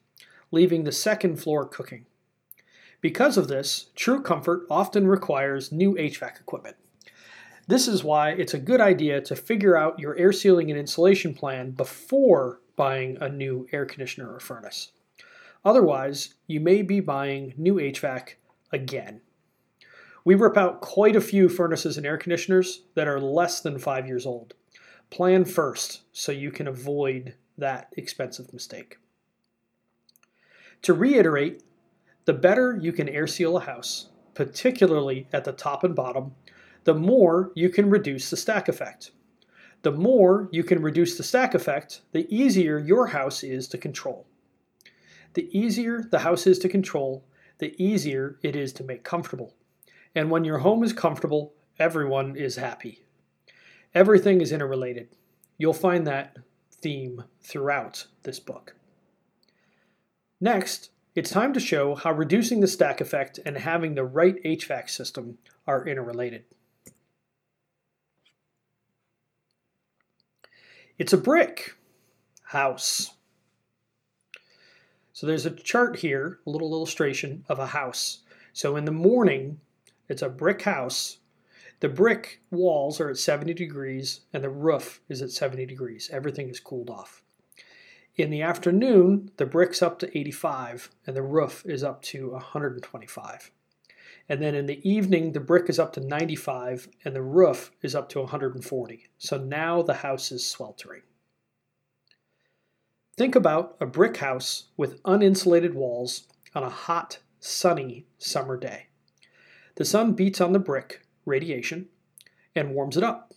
leaving 0.51 0.83
the 0.83 0.91
second 0.91 1.37
floor 1.37 1.65
cooking. 1.65 2.05
Because 3.01 3.37
of 3.37 3.47
this, 3.47 3.89
True 3.95 4.21
Comfort 4.21 4.65
often 4.69 5.07
requires 5.07 5.71
new 5.71 5.93
HVAC 5.95 6.39
equipment. 6.39 6.77
This 7.67 7.87
is 7.87 8.03
why 8.03 8.31
it's 8.31 8.53
a 8.53 8.59
good 8.59 8.79
idea 8.81 9.21
to 9.21 9.35
figure 9.35 9.75
out 9.75 9.99
your 9.99 10.17
air 10.17 10.31
sealing 10.31 10.71
and 10.71 10.79
insulation 10.79 11.33
plan 11.33 11.71
before 11.71 12.61
buying 12.75 13.17
a 13.19 13.27
new 13.27 13.67
air 13.71 13.85
conditioner 13.85 14.33
or 14.33 14.39
furnace. 14.39 14.91
Otherwise, 15.65 16.35
you 16.47 16.61
may 16.61 16.81
be 16.81 16.99
buying 17.01 17.53
new 17.57 17.75
HVAC 17.75 18.35
again. 18.71 19.21
We 20.23 20.35
rip 20.35 20.57
out 20.57 20.81
quite 20.81 21.15
a 21.15 21.21
few 21.21 21.49
furnaces 21.49 21.97
and 21.97 22.05
air 22.05 22.17
conditioners 22.17 22.83
that 22.95 23.07
are 23.07 23.19
less 23.19 23.61
than 23.61 23.79
five 23.79 24.07
years 24.07 24.25
old. 24.25 24.53
Plan 25.09 25.45
first 25.45 26.01
so 26.11 26.31
you 26.31 26.51
can 26.51 26.67
avoid 26.67 27.35
that 27.57 27.93
expensive 27.95 28.53
mistake. 28.53 28.97
To 30.83 30.93
reiterate, 30.93 31.63
the 32.25 32.33
better 32.33 32.77
you 32.79 32.91
can 32.91 33.09
air 33.09 33.25
seal 33.25 33.57
a 33.57 33.61
house, 33.61 34.09
particularly 34.33 35.27
at 35.33 35.43
the 35.43 35.53
top 35.53 35.83
and 35.83 35.95
bottom, 35.95 36.35
the 36.83 36.93
more 36.93 37.51
you 37.55 37.69
can 37.69 37.89
reduce 37.89 38.29
the 38.29 38.37
stack 38.37 38.67
effect. 38.67 39.11
The 39.81 39.91
more 39.91 40.49
you 40.51 40.63
can 40.63 40.81
reduce 40.81 41.17
the 41.17 41.23
stack 41.23 41.53
effect, 41.53 42.01
the 42.11 42.27
easier 42.33 42.77
your 42.77 43.07
house 43.07 43.43
is 43.43 43.67
to 43.69 43.77
control. 43.77 44.27
The 45.33 45.49
easier 45.57 46.03
the 46.11 46.19
house 46.19 46.47
is 46.47 46.59
to 46.59 46.69
control, 46.69 47.25
the 47.59 47.75
easier 47.81 48.37
it 48.41 48.55
is 48.55 48.73
to 48.73 48.83
make 48.83 49.03
comfortable. 49.03 49.55
And 50.13 50.29
when 50.29 50.43
your 50.43 50.59
home 50.59 50.83
is 50.83 50.93
comfortable, 50.93 51.53
everyone 51.79 52.35
is 52.35 52.55
happy. 52.55 53.06
Everything 53.97 54.41
is 54.41 54.51
interrelated. 54.51 55.07
You'll 55.57 55.73
find 55.73 56.05
that 56.05 56.37
theme 56.69 57.23
throughout 57.41 58.05
this 58.21 58.39
book. 58.39 58.75
Next, 60.39 60.91
it's 61.15 61.31
time 61.31 61.51
to 61.53 61.59
show 61.59 61.95
how 61.95 62.11
reducing 62.11 62.59
the 62.59 62.67
stack 62.67 63.01
effect 63.01 63.39
and 63.43 63.57
having 63.57 63.95
the 63.95 64.03
right 64.03 64.35
HVAC 64.43 64.91
system 64.91 65.39
are 65.65 65.87
interrelated. 65.87 66.43
It's 70.99 71.13
a 71.13 71.17
brick 71.17 71.73
house. 72.43 73.15
So 75.11 75.25
there's 75.25 75.47
a 75.47 75.55
chart 75.55 75.97
here, 75.97 76.37
a 76.45 76.51
little 76.51 76.71
illustration 76.71 77.45
of 77.49 77.57
a 77.57 77.65
house. 77.65 78.19
So 78.53 78.75
in 78.75 78.85
the 78.85 78.91
morning, 78.91 79.59
it's 80.07 80.21
a 80.21 80.29
brick 80.29 80.61
house. 80.61 81.17
The 81.79 81.89
brick 81.89 82.41
walls 82.49 82.99
are 82.99 83.09
at 83.09 83.17
70 83.17 83.53
degrees 83.53 84.21
and 84.33 84.43
the 84.43 84.49
roof 84.49 85.01
is 85.09 85.21
at 85.21 85.31
70 85.31 85.65
degrees. 85.65 86.09
Everything 86.11 86.49
is 86.49 86.59
cooled 86.59 86.89
off. 86.89 87.21
In 88.15 88.31
the 88.31 88.41
afternoon, 88.41 89.31
the 89.37 89.45
brick's 89.45 89.83
up 89.83 89.99
to 89.99 90.17
85 90.17 90.89
and 91.05 91.15
the 91.15 91.21
roof 91.21 91.63
is 91.67 91.83
up 91.83 92.01
to 92.03 92.31
125. 92.31 93.51
And 94.29 94.41
then 94.41 94.55
in 94.55 94.65
the 94.65 94.89
evening, 94.89 95.33
the 95.33 95.39
brick 95.39 95.69
is 95.69 95.77
up 95.77 95.93
to 95.93 96.01
95 96.01 96.89
and 97.05 97.15
the 97.15 97.21
roof 97.21 97.71
is 97.83 97.93
up 97.93 98.09
to 98.09 98.19
140. 98.19 99.07
So 99.19 99.37
now 99.37 99.83
the 99.83 99.93
house 99.93 100.31
is 100.31 100.49
sweltering. 100.49 101.03
Think 103.15 103.35
about 103.35 103.77
a 103.79 103.85
brick 103.85 104.17
house 104.17 104.65
with 104.77 105.01
uninsulated 105.03 105.73
walls 105.73 106.27
on 106.55 106.63
a 106.63 106.69
hot, 106.69 107.19
sunny 107.39 108.07
summer 108.17 108.57
day. 108.57 108.87
The 109.75 109.85
sun 109.85 110.13
beats 110.13 110.41
on 110.41 110.53
the 110.53 110.59
brick, 110.59 111.01
radiation, 111.27 111.87
and 112.55 112.73
warms 112.73 112.97
it 112.97 113.03
up. 113.03 113.33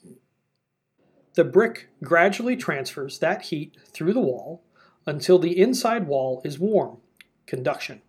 The 1.35 1.45
brick 1.45 1.89
gradually 2.03 2.57
transfers 2.57 3.19
that 3.19 3.43
heat 3.43 3.77
through 3.87 4.15
the 4.15 4.21
wall 4.21 4.63
until 5.07 5.39
the 5.39 5.59
inside 5.59 6.07
wall 6.07 6.41
is 6.45 6.59
warm, 6.59 6.99
conduction. 7.47 8.03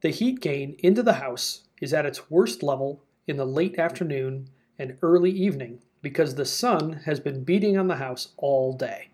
The 0.00 0.10
heat 0.10 0.40
gain 0.40 0.76
into 0.80 1.02
the 1.02 1.14
house 1.14 1.62
is 1.80 1.92
at 1.92 2.06
its 2.06 2.30
worst 2.30 2.62
level 2.62 3.02
in 3.26 3.36
the 3.36 3.44
late 3.44 3.78
afternoon 3.78 4.48
and 4.78 4.98
early 5.02 5.30
evening 5.30 5.80
because 6.02 6.34
the 6.34 6.44
sun 6.44 7.00
has 7.04 7.20
been 7.20 7.44
beating 7.44 7.76
on 7.76 7.88
the 7.88 7.96
house 7.96 8.28
all 8.36 8.72
day. 8.72 9.08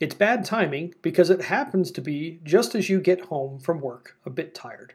It's 0.00 0.14
bad 0.14 0.44
timing 0.44 0.94
because 1.00 1.30
it 1.30 1.42
happens 1.42 1.90
to 1.92 2.00
be 2.00 2.40
just 2.42 2.74
as 2.74 2.90
you 2.90 3.00
get 3.00 3.22
home 3.22 3.58
from 3.58 3.80
work 3.80 4.16
a 4.26 4.30
bit 4.30 4.54
tired. 4.54 4.94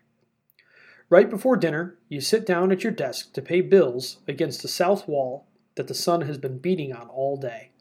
Right 1.12 1.30
before 1.30 1.58
dinner, 1.58 1.98
you 2.08 2.22
sit 2.22 2.46
down 2.46 2.72
at 2.72 2.84
your 2.84 2.92
desk 2.92 3.34
to 3.34 3.42
pay 3.42 3.62
bills 3.62 4.20
against 4.28 4.62
the 4.62 4.68
south 4.68 5.08
wall 5.08 5.48
that 5.76 5.88
the 5.88 5.96
sun 5.96 6.22
has 6.22 6.38
been 6.38 6.60
beating 6.60 6.94
on 6.94 7.08
all 7.10 7.36
day. 7.36 7.72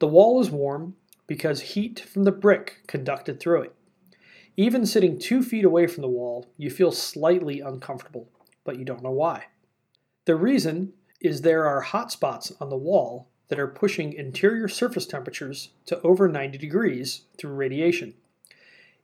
The 0.00 0.08
wall 0.08 0.38
is 0.40 0.50
warm 0.50 0.94
because 1.26 1.60
heat 1.60 1.98
from 2.00 2.24
the 2.24 2.32
brick 2.32 2.82
conducted 2.86 3.40
through 3.40 3.62
it. 3.62 3.74
Even 4.56 4.84
sitting 4.84 5.18
two 5.18 5.42
feet 5.42 5.64
away 5.64 5.86
from 5.86 6.02
the 6.02 6.08
wall, 6.08 6.46
you 6.58 6.68
feel 6.68 6.92
slightly 6.92 7.60
uncomfortable, 7.60 8.28
but 8.64 8.78
you 8.78 8.84
don't 8.84 9.02
know 9.02 9.12
why. 9.12 9.46
The 10.26 10.36
reason 10.36 10.92
is 11.22 11.40
there 11.40 11.64
are 11.64 11.80
hot 11.80 12.12
spots 12.12 12.52
on 12.60 12.68
the 12.68 12.76
wall 12.76 13.28
that 13.48 13.58
are 13.58 13.66
pushing 13.66 14.12
interior 14.12 14.68
surface 14.68 15.06
temperatures 15.06 15.70
to 15.86 16.00
over 16.02 16.28
90 16.28 16.58
degrees 16.58 17.22
through 17.38 17.52
radiation, 17.52 18.14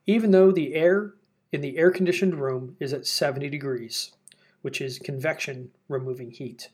even 0.06 0.32
though 0.32 0.52
the 0.52 0.74
air 0.74 1.14
in 1.54 1.60
the 1.60 1.78
air 1.78 1.90
conditioned 1.90 2.34
room 2.34 2.76
is 2.80 2.92
at 2.92 3.06
70 3.06 3.48
degrees, 3.48 4.12
which 4.62 4.80
is 4.80 4.98
convection 4.98 5.70
removing 5.88 6.32
heat. 6.32 6.68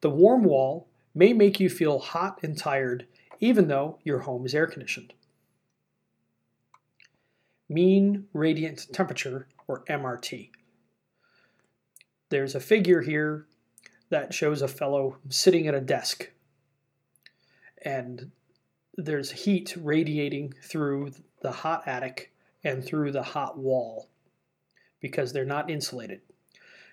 The 0.00 0.10
warm 0.10 0.42
wall 0.42 0.88
may 1.14 1.34
make 1.34 1.60
you 1.60 1.68
feel 1.68 1.98
hot 1.98 2.40
and 2.42 2.56
tired 2.56 3.06
even 3.38 3.68
though 3.68 3.98
your 4.04 4.20
home 4.20 4.46
is 4.46 4.54
air 4.54 4.66
conditioned 4.66 5.12
mean 7.70 8.26
radiant 8.32 8.88
temperature, 8.92 9.46
or 9.68 9.84
MRT. 9.84 10.50
There's 12.28 12.56
a 12.56 12.60
figure 12.60 13.02
here 13.02 13.46
that 14.08 14.34
shows 14.34 14.60
a 14.60 14.68
fellow 14.68 15.18
sitting 15.28 15.68
at 15.68 15.74
a 15.74 15.80
desk, 15.80 16.30
and 17.82 18.32
there's 18.96 19.30
heat 19.30 19.76
radiating 19.80 20.52
through 20.62 21.12
the 21.42 21.52
hot 21.52 21.86
attic 21.86 22.32
and 22.62 22.84
through 22.84 23.12
the 23.12 23.22
hot 23.22 23.58
wall 23.58 24.08
because 25.00 25.32
they're 25.32 25.44
not 25.44 25.70
insulated. 25.70 26.20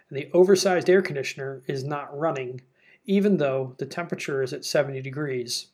And 0.10 0.18
the 0.18 0.30
oversized 0.34 0.90
air 0.90 1.02
conditioner 1.02 1.64
is 1.68 1.84
not 1.84 2.18
running 2.18 2.62
even 3.06 3.38
though 3.38 3.74
the 3.78 3.86
temperature 3.86 4.44
is 4.44 4.54
at 4.54 4.66
70 4.66 5.02
degrees. 5.02 5.68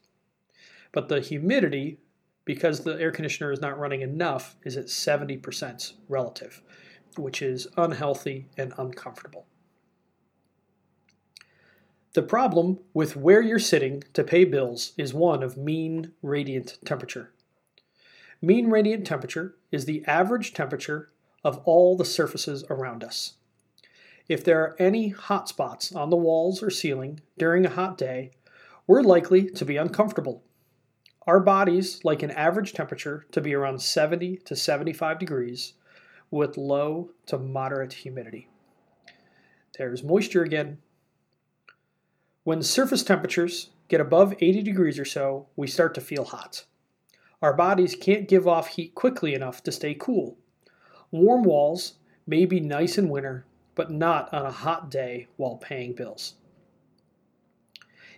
But 0.91 1.09
the 1.09 1.19
humidity 1.19 1.97
because 2.45 2.81
the 2.81 2.99
air 2.99 3.11
conditioner 3.11 3.51
is 3.51 3.61
not 3.61 3.79
running 3.79 4.01
enough, 4.01 4.57
is 4.63 4.75
at 4.77 4.87
70% 4.87 5.93
relative, 6.09 6.61
which 7.17 7.41
is 7.41 7.67
unhealthy 7.77 8.47
and 8.57 8.73
uncomfortable. 8.77 9.45
The 12.13 12.21
problem 12.21 12.79
with 12.93 13.15
where 13.15 13.41
you're 13.41 13.59
sitting 13.59 14.03
to 14.13 14.23
pay 14.23 14.43
bills 14.45 14.93
is 14.97 15.13
one 15.13 15.41
of 15.41 15.57
mean 15.57 16.11
radiant 16.21 16.77
temperature. 16.85 17.31
Mean 18.43 18.69
radiant 18.69 19.07
temperature 19.07 19.55
is 19.71 19.85
the 19.85 20.03
average 20.05 20.53
temperature 20.53 21.09
of 21.43 21.59
all 21.65 21.95
the 21.95 22.03
surfaces 22.03 22.65
around 22.69 23.01
us. 23.01 23.35
If 24.27 24.43
there 24.43 24.59
are 24.61 24.75
any 24.77 25.09
hot 25.09 25.47
spots 25.47 25.93
on 25.93 26.09
the 26.09 26.17
walls 26.17 26.61
or 26.61 26.69
ceiling 26.69 27.21
during 27.37 27.65
a 27.65 27.69
hot 27.69 27.97
day, 27.97 28.31
we're 28.85 29.01
likely 29.01 29.49
to 29.49 29.63
be 29.63 29.77
uncomfortable 29.77 30.43
our 31.25 31.39
bodies 31.39 32.03
like 32.03 32.21
an 32.21 32.31
average 32.31 32.73
temperature 32.73 33.25
to 33.31 33.39
be 33.39 33.53
around 33.53 33.81
70 33.81 34.37
to 34.43 34.55
75 34.57 35.19
degrees 35.19 35.73
with 36.29 36.57
low 36.57 37.11
to 37.27 37.37
moderate 37.37 37.93
humidity. 37.93 38.49
There's 39.77 40.03
moisture 40.03 40.43
again. 40.43 40.79
When 42.43 42.61
surface 42.61 43.03
temperatures 43.03 43.69
get 43.87 44.01
above 44.01 44.33
80 44.41 44.63
degrees 44.63 44.99
or 44.99 45.05
so, 45.05 45.47
we 45.55 45.67
start 45.67 45.93
to 45.95 46.01
feel 46.01 46.25
hot. 46.25 46.65
Our 47.43 47.51
bodies 47.53 47.93
can't 47.93 48.29
give 48.29 48.47
off 48.47 48.69
heat 48.69 48.95
quickly 48.95 49.33
enough 49.33 49.61
to 49.63 49.71
stay 49.73 49.95
cool. 49.99 50.37
Warm 51.11 51.43
walls 51.43 51.95
may 52.25 52.45
be 52.45 52.61
nice 52.61 52.97
in 52.97 53.09
winter, 53.09 53.45
but 53.75 53.91
not 53.91 54.33
on 54.33 54.45
a 54.45 54.51
hot 54.51 54.89
day 54.89 55.27
while 55.35 55.57
paying 55.57 55.91
bills. 55.91 56.35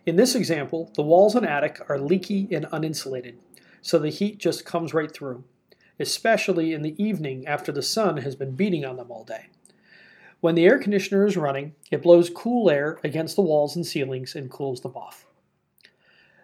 In 0.06 0.16
this 0.16 0.36
example, 0.36 0.92
the 0.94 1.02
walls 1.02 1.34
and 1.34 1.44
attic 1.44 1.82
are 1.90 1.98
leaky 1.98 2.48
and 2.52 2.68
uninsulated, 2.68 3.34
so 3.82 3.98
the 3.98 4.12
heat 4.12 4.38
just 4.38 4.64
comes 4.64 4.94
right 4.94 5.12
through, 5.12 5.44
especially 6.00 6.72
in 6.72 6.84
the 6.84 7.04
evening 7.04 7.48
after 7.48 7.72
the 7.72 7.82
sun 7.82 8.18
has 8.18 8.36
been 8.36 8.52
beating 8.52 8.86
on 8.86 8.98
them 8.98 9.10
all 9.10 9.24
day. 9.24 9.48
When 10.40 10.54
the 10.54 10.66
air 10.66 10.78
conditioner 10.78 11.26
is 11.26 11.36
running, 11.36 11.74
it 11.90 12.04
blows 12.04 12.30
cool 12.30 12.70
air 12.70 13.00
against 13.04 13.36
the 13.36 13.42
walls 13.42 13.76
and 13.76 13.88
ceilings 13.88 14.36
and 14.36 14.52
cools 14.52 14.82
them 14.82 14.96
off. 14.96 15.26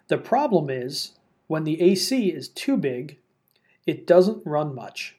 The 0.07 0.17
problem 0.17 0.71
is, 0.71 1.11
when 1.51 1.65
the 1.65 1.81
AC 1.81 2.29
is 2.29 2.47
too 2.47 2.77
big, 2.77 3.17
it 3.85 4.07
doesn't 4.07 4.41
run 4.45 4.73
much. 4.73 5.17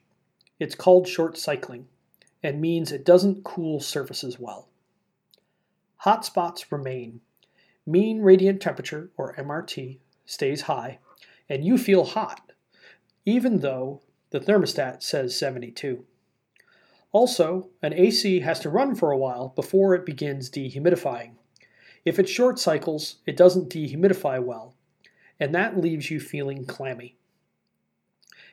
It's 0.58 0.74
called 0.74 1.06
short 1.06 1.36
cycling 1.36 1.88
and 2.42 2.58
means 2.58 2.90
it 2.90 3.04
doesn't 3.04 3.44
cool 3.44 3.80
surfaces 3.80 4.38
well. 4.38 4.70
Hot 5.98 6.24
spots 6.24 6.72
remain 6.72 7.20
mean 7.84 8.22
radiant 8.22 8.62
temperature, 8.62 9.10
or 9.18 9.34
MRT, 9.34 9.98
stays 10.24 10.62
high, 10.62 11.00
and 11.50 11.66
you 11.66 11.76
feel 11.76 12.02
hot, 12.04 12.52
even 13.26 13.58
though 13.58 14.00
the 14.30 14.40
thermostat 14.40 15.02
says 15.02 15.36
72. 15.36 16.02
Also, 17.12 17.68
an 17.82 17.92
AC 17.92 18.40
has 18.40 18.58
to 18.60 18.70
run 18.70 18.94
for 18.94 19.10
a 19.10 19.18
while 19.18 19.48
before 19.48 19.94
it 19.94 20.06
begins 20.06 20.48
dehumidifying. 20.48 21.32
If 22.06 22.18
it 22.18 22.26
short 22.26 22.58
cycles, 22.58 23.16
it 23.26 23.36
doesn't 23.36 23.68
dehumidify 23.68 24.42
well, 24.42 24.74
and 25.42 25.52
that 25.52 25.76
leaves 25.76 26.08
you 26.08 26.20
feeling 26.20 26.64
clammy. 26.64 27.16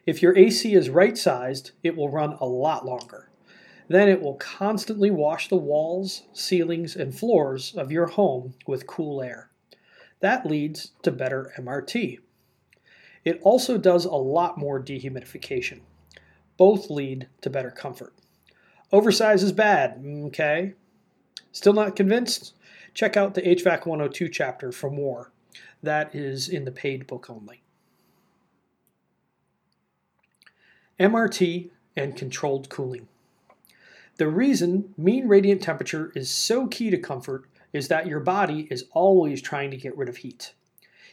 If 0.07 0.23
your 0.23 0.35
AC 0.35 0.73
is 0.73 0.89
right 0.89 1.15
sized, 1.15 1.69
it 1.83 1.95
will 1.95 2.09
run 2.09 2.35
a 2.39 2.47
lot 2.47 2.83
longer. 2.83 3.29
Then 3.87 4.09
it 4.09 4.23
will 4.23 4.33
constantly 4.33 5.11
wash 5.11 5.49
the 5.49 5.55
walls, 5.55 6.23
ceilings, 6.33 6.95
and 6.95 7.13
floors 7.13 7.75
of 7.77 7.91
your 7.91 8.07
home 8.07 8.55
with 8.65 8.87
cool 8.87 9.21
air. 9.21 9.51
That 10.21 10.47
leads 10.47 10.93
to 11.03 11.11
better 11.11 11.53
MRT. 11.59 12.21
It 13.23 13.39
also 13.43 13.77
does 13.77 14.05
a 14.05 14.15
lot 14.15 14.57
more 14.57 14.81
dehumidification. 14.81 15.81
Both 16.57 16.89
lead 16.89 17.27
to 17.41 17.51
better 17.51 17.69
comfort. 17.69 18.15
Oversize 18.91 19.43
is 19.43 19.51
bad, 19.51 20.03
okay? 20.25 20.73
Still 21.51 21.73
not 21.73 21.95
convinced? 21.95 22.55
Check 22.95 23.15
out 23.15 23.35
the 23.35 23.43
HVAC 23.43 23.85
102 23.85 24.27
chapter 24.29 24.71
for 24.71 24.89
more. 24.89 25.31
That 25.81 26.13
is 26.13 26.49
in 26.49 26.65
the 26.65 26.71
paid 26.71 27.07
book 27.07 27.29
only. 27.29 27.63
MRT 30.99 31.69
and 31.95 32.15
controlled 32.15 32.69
cooling. 32.69 33.07
The 34.17 34.27
reason 34.27 34.93
mean 34.97 35.29
radiant 35.29 35.61
temperature 35.61 36.11
is 36.13 36.29
so 36.29 36.67
key 36.67 36.89
to 36.89 36.97
comfort 36.97 37.45
is 37.71 37.87
that 37.87 38.07
your 38.07 38.19
body 38.19 38.67
is 38.69 38.85
always 38.91 39.41
trying 39.41 39.71
to 39.71 39.77
get 39.77 39.95
rid 39.95 40.09
of 40.09 40.17
heat. 40.17 40.53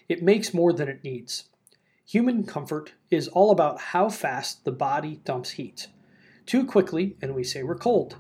It 0.09 0.23
makes 0.23 0.55
more 0.55 0.73
than 0.73 0.89
it 0.89 1.05
needs. 1.05 1.45
Human 2.07 2.45
comfort 2.45 2.95
is 3.11 3.29
all 3.29 3.51
about 3.51 3.81
how 3.81 4.09
fast 4.09 4.65
the 4.65 4.73
body 4.73 5.21
dumps 5.25 5.51
heat. 5.51 5.89
Too 6.47 6.65
quickly, 6.65 7.17
and 7.21 7.35
we 7.35 7.45
say 7.45 7.63
we're 7.63 7.77
cold. 7.77 8.17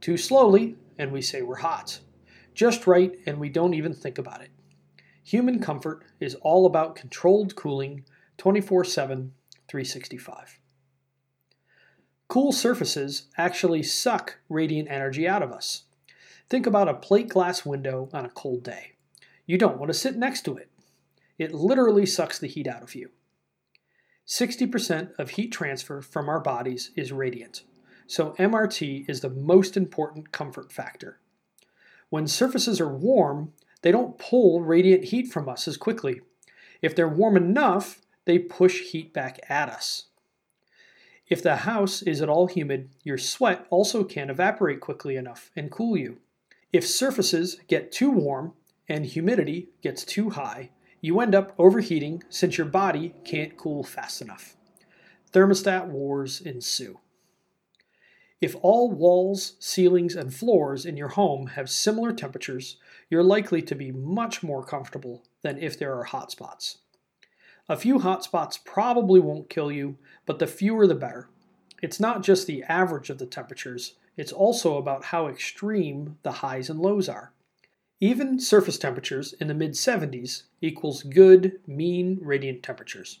Too 0.00 0.16
slowly, 0.16 0.76
and 0.98 1.12
we 1.12 1.20
say 1.22 1.42
we're 1.42 1.56
hot. 1.56 2.00
Just 2.54 2.86
right, 2.86 3.18
and 3.26 3.38
we 3.38 3.48
don't 3.48 3.74
even 3.74 3.94
think 3.94 4.18
about 4.18 4.42
it. 4.42 4.50
Human 5.30 5.60
comfort 5.60 6.02
is 6.18 6.34
all 6.42 6.66
about 6.66 6.96
controlled 6.96 7.54
cooling 7.54 8.04
24 8.38 8.82
7, 8.82 9.32
365. 9.68 10.58
Cool 12.26 12.50
surfaces 12.50 13.28
actually 13.38 13.84
suck 13.84 14.38
radiant 14.48 14.90
energy 14.90 15.28
out 15.28 15.44
of 15.44 15.52
us. 15.52 15.84
Think 16.48 16.66
about 16.66 16.88
a 16.88 16.94
plate 16.94 17.28
glass 17.28 17.64
window 17.64 18.08
on 18.12 18.24
a 18.24 18.30
cold 18.30 18.64
day. 18.64 18.94
You 19.46 19.56
don't 19.56 19.78
want 19.78 19.92
to 19.92 19.96
sit 19.96 20.16
next 20.16 20.42
to 20.46 20.56
it. 20.56 20.68
It 21.38 21.54
literally 21.54 22.06
sucks 22.06 22.40
the 22.40 22.48
heat 22.48 22.66
out 22.66 22.82
of 22.82 22.96
you. 22.96 23.10
60% 24.26 25.16
of 25.16 25.30
heat 25.30 25.52
transfer 25.52 26.02
from 26.02 26.28
our 26.28 26.40
bodies 26.40 26.90
is 26.96 27.12
radiant, 27.12 27.62
so 28.08 28.32
MRT 28.32 29.08
is 29.08 29.20
the 29.20 29.30
most 29.30 29.76
important 29.76 30.32
comfort 30.32 30.72
factor. 30.72 31.20
When 32.08 32.26
surfaces 32.26 32.80
are 32.80 32.92
warm, 32.92 33.52
they 33.82 33.92
don't 33.92 34.18
pull 34.18 34.60
radiant 34.60 35.04
heat 35.04 35.32
from 35.32 35.48
us 35.48 35.66
as 35.66 35.76
quickly. 35.76 36.20
If 36.82 36.94
they're 36.94 37.08
warm 37.08 37.36
enough, 37.36 38.00
they 38.24 38.38
push 38.38 38.90
heat 38.90 39.12
back 39.12 39.40
at 39.48 39.68
us. 39.68 40.06
If 41.28 41.42
the 41.42 41.56
house 41.56 42.02
is 42.02 42.20
at 42.20 42.28
all 42.28 42.48
humid, 42.48 42.90
your 43.04 43.18
sweat 43.18 43.66
also 43.70 44.02
can't 44.02 44.30
evaporate 44.30 44.80
quickly 44.80 45.16
enough 45.16 45.50
and 45.54 45.70
cool 45.70 45.96
you. 45.96 46.18
If 46.72 46.86
surfaces 46.86 47.60
get 47.68 47.92
too 47.92 48.10
warm 48.10 48.52
and 48.88 49.06
humidity 49.06 49.68
gets 49.82 50.04
too 50.04 50.30
high, 50.30 50.70
you 51.00 51.20
end 51.20 51.34
up 51.34 51.54
overheating 51.56 52.22
since 52.28 52.58
your 52.58 52.66
body 52.66 53.14
can't 53.24 53.56
cool 53.56 53.84
fast 53.84 54.20
enough. 54.20 54.56
Thermostat 55.32 55.86
wars 55.86 56.40
ensue. 56.40 56.98
If 58.40 58.56
all 58.62 58.90
walls, 58.90 59.54
ceilings, 59.60 60.16
and 60.16 60.34
floors 60.34 60.84
in 60.84 60.96
your 60.96 61.08
home 61.08 61.48
have 61.48 61.70
similar 61.70 62.12
temperatures, 62.12 62.76
you're 63.10 63.22
likely 63.22 63.60
to 63.60 63.74
be 63.74 63.92
much 63.92 64.42
more 64.42 64.64
comfortable 64.64 65.22
than 65.42 65.58
if 65.58 65.78
there 65.78 65.94
are 65.98 66.04
hot 66.04 66.30
spots. 66.30 66.78
A 67.68 67.76
few 67.76 67.98
hot 67.98 68.24
spots 68.24 68.56
probably 68.56 69.20
won't 69.20 69.50
kill 69.50 69.70
you, 69.70 69.98
but 70.24 70.38
the 70.38 70.46
fewer 70.46 70.86
the 70.86 70.94
better. 70.94 71.28
It's 71.82 72.00
not 72.00 72.22
just 72.22 72.46
the 72.46 72.62
average 72.64 73.10
of 73.10 73.18
the 73.18 73.26
temperatures, 73.26 73.94
it's 74.16 74.32
also 74.32 74.76
about 74.76 75.06
how 75.06 75.28
extreme 75.28 76.18
the 76.22 76.32
highs 76.32 76.70
and 76.70 76.80
lows 76.80 77.08
are. 77.08 77.32
Even 78.00 78.40
surface 78.40 78.78
temperatures 78.78 79.34
in 79.34 79.48
the 79.48 79.54
mid 79.54 79.72
70s 79.72 80.44
equals 80.60 81.02
good 81.02 81.60
mean 81.66 82.18
radiant 82.22 82.62
temperatures. 82.62 83.20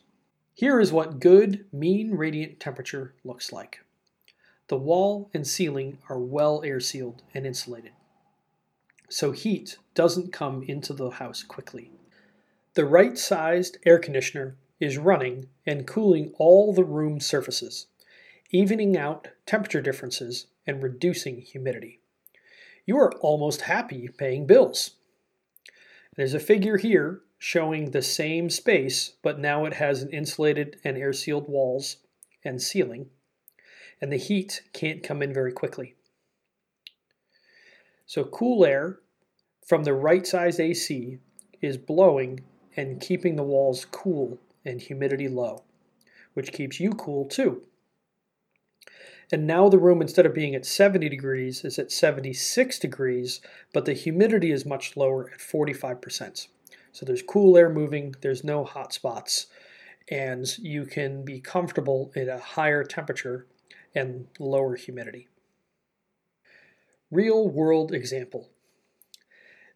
Here 0.54 0.80
is 0.80 0.92
what 0.92 1.20
good 1.20 1.64
mean 1.72 2.14
radiant 2.14 2.60
temperature 2.60 3.14
looks 3.24 3.52
like. 3.52 3.80
The 4.68 4.76
wall 4.76 5.30
and 5.32 5.46
ceiling 5.46 5.98
are 6.08 6.18
well 6.18 6.62
air 6.64 6.80
sealed 6.80 7.22
and 7.34 7.46
insulated, 7.46 7.92
so 9.10 9.32
heat 9.32 9.76
doesn't 9.94 10.32
come 10.32 10.62
into 10.62 10.92
the 10.92 11.10
house 11.10 11.42
quickly. 11.42 11.90
The 12.74 12.84
right 12.84 13.18
sized 13.18 13.76
air 13.84 13.98
conditioner 13.98 14.56
is 14.78 14.96
running 14.96 15.48
and 15.66 15.86
cooling 15.86 16.32
all 16.38 16.72
the 16.72 16.84
room 16.84 17.20
surfaces, 17.20 17.86
evening 18.50 18.96
out 18.96 19.28
temperature 19.44 19.82
differences 19.82 20.46
and 20.66 20.82
reducing 20.82 21.40
humidity. 21.40 22.00
You 22.86 22.96
are 22.98 23.12
almost 23.14 23.62
happy 23.62 24.08
paying 24.08 24.46
bills. 24.46 24.92
There's 26.16 26.34
a 26.34 26.40
figure 26.40 26.76
here 26.76 27.20
showing 27.38 27.90
the 27.90 28.02
same 28.02 28.48
space, 28.50 29.14
but 29.22 29.38
now 29.38 29.64
it 29.64 29.74
has 29.74 30.02
an 30.02 30.10
insulated 30.10 30.76
and 30.84 30.96
air 30.96 31.12
sealed 31.12 31.48
walls 31.48 31.96
and 32.44 32.62
ceiling, 32.62 33.10
and 34.00 34.12
the 34.12 34.16
heat 34.16 34.62
can't 34.72 35.02
come 35.02 35.22
in 35.22 35.32
very 35.32 35.52
quickly. 35.52 35.94
So, 38.10 38.24
cool 38.24 38.64
air 38.64 38.98
from 39.64 39.84
the 39.84 39.94
right 39.94 40.26
sized 40.26 40.58
AC 40.58 41.18
is 41.62 41.76
blowing 41.76 42.40
and 42.76 43.00
keeping 43.00 43.36
the 43.36 43.44
walls 43.44 43.84
cool 43.84 44.40
and 44.64 44.80
humidity 44.80 45.28
low, 45.28 45.62
which 46.34 46.50
keeps 46.50 46.80
you 46.80 46.90
cool 46.90 47.26
too. 47.26 47.62
And 49.30 49.46
now 49.46 49.68
the 49.68 49.78
room, 49.78 50.02
instead 50.02 50.26
of 50.26 50.34
being 50.34 50.56
at 50.56 50.66
70 50.66 51.08
degrees, 51.08 51.64
is 51.64 51.78
at 51.78 51.92
76 51.92 52.80
degrees, 52.80 53.40
but 53.72 53.84
the 53.84 53.92
humidity 53.92 54.50
is 54.50 54.66
much 54.66 54.96
lower 54.96 55.30
at 55.30 55.38
45%. 55.38 56.48
So 56.90 57.06
there's 57.06 57.22
cool 57.22 57.56
air 57.56 57.70
moving, 57.70 58.16
there's 58.22 58.42
no 58.42 58.64
hot 58.64 58.92
spots, 58.92 59.46
and 60.10 60.58
you 60.58 60.84
can 60.84 61.24
be 61.24 61.38
comfortable 61.38 62.10
at 62.16 62.26
a 62.26 62.40
higher 62.40 62.82
temperature 62.82 63.46
and 63.94 64.26
lower 64.40 64.74
humidity. 64.74 65.28
Real 67.10 67.48
world 67.48 67.92
example 67.92 68.50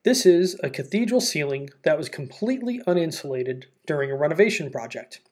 this 0.04 0.26
is 0.26 0.60
a 0.62 0.68
cathedral 0.68 1.22
ceiling 1.22 1.70
that 1.82 1.96
was 1.96 2.10
completely 2.10 2.80
uninsulated 2.86 3.64
during 3.86 4.10
a 4.10 4.16
renovation 4.16 4.70
project. 4.70 5.22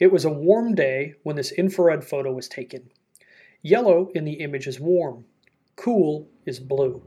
It 0.00 0.10
was 0.10 0.24
a 0.24 0.30
warm 0.30 0.74
day 0.74 1.16
when 1.22 1.36
this 1.36 1.52
infrared 1.52 2.02
photo 2.02 2.32
was 2.32 2.48
taken. 2.48 2.90
Yellow 3.60 4.10
in 4.14 4.24
the 4.24 4.40
image 4.40 4.66
is 4.66 4.80
warm, 4.80 5.26
cool 5.76 6.30
is 6.46 6.60
blue. 6.60 7.02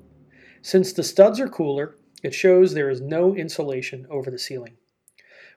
Since 0.61 0.93
the 0.93 1.03
studs 1.03 1.39
are 1.39 1.49
cooler, 1.49 1.95
it 2.21 2.35
shows 2.35 2.75
there 2.75 2.91
is 2.91 3.01
no 3.01 3.33
insulation 3.35 4.05
over 4.11 4.29
the 4.29 4.37
ceiling. 4.37 4.77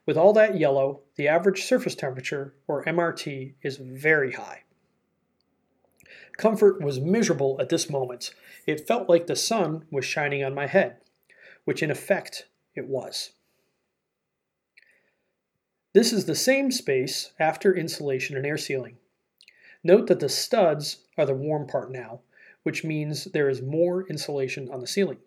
With 0.07 0.17
all 0.17 0.33
that 0.33 0.59
yellow, 0.59 1.03
the 1.17 1.29
average 1.29 1.65
surface 1.65 1.95
temperature, 1.95 2.55
or 2.67 2.83
MRT, 2.87 3.57
is 3.63 3.77
very 3.77 4.33
high. 4.33 4.63
Comfort 6.37 6.81
was 6.81 7.01
miserable 7.01 7.57
at 7.61 7.69
this 7.69 7.91
moment. 7.91 8.35
It 8.67 8.87
felt 8.87 9.09
like 9.09 9.27
the 9.27 9.37
sun 9.37 9.85
was 9.91 10.05
shining 10.05 10.43
on 10.43 10.55
my 10.55 10.67
head 10.67 10.97
which 11.65 11.83
in 11.83 11.91
effect 11.91 12.47
it 12.75 12.87
was. 12.87 13.33
This 15.93 16.13
is 16.13 16.25
the 16.25 16.35
same 16.35 16.71
space 16.71 17.33
after 17.39 17.75
insulation 17.75 18.37
and 18.37 18.47
air 18.47 18.57
sealing. 18.57 18.97
Note 19.85 20.07
that 20.07 20.21
the 20.21 20.29
studs 20.29 21.05
are 21.19 21.27
the 21.27 21.35
warm 21.35 21.67
part 21.67 21.93
now, 21.93 22.21
which 22.63 22.85
means 22.85 23.25
there 23.25 23.49
is 23.49 23.61
more 23.61 24.07
insulation 24.09 24.71
on 24.71 24.81
the 24.81 24.87
ceiling. 24.87 25.19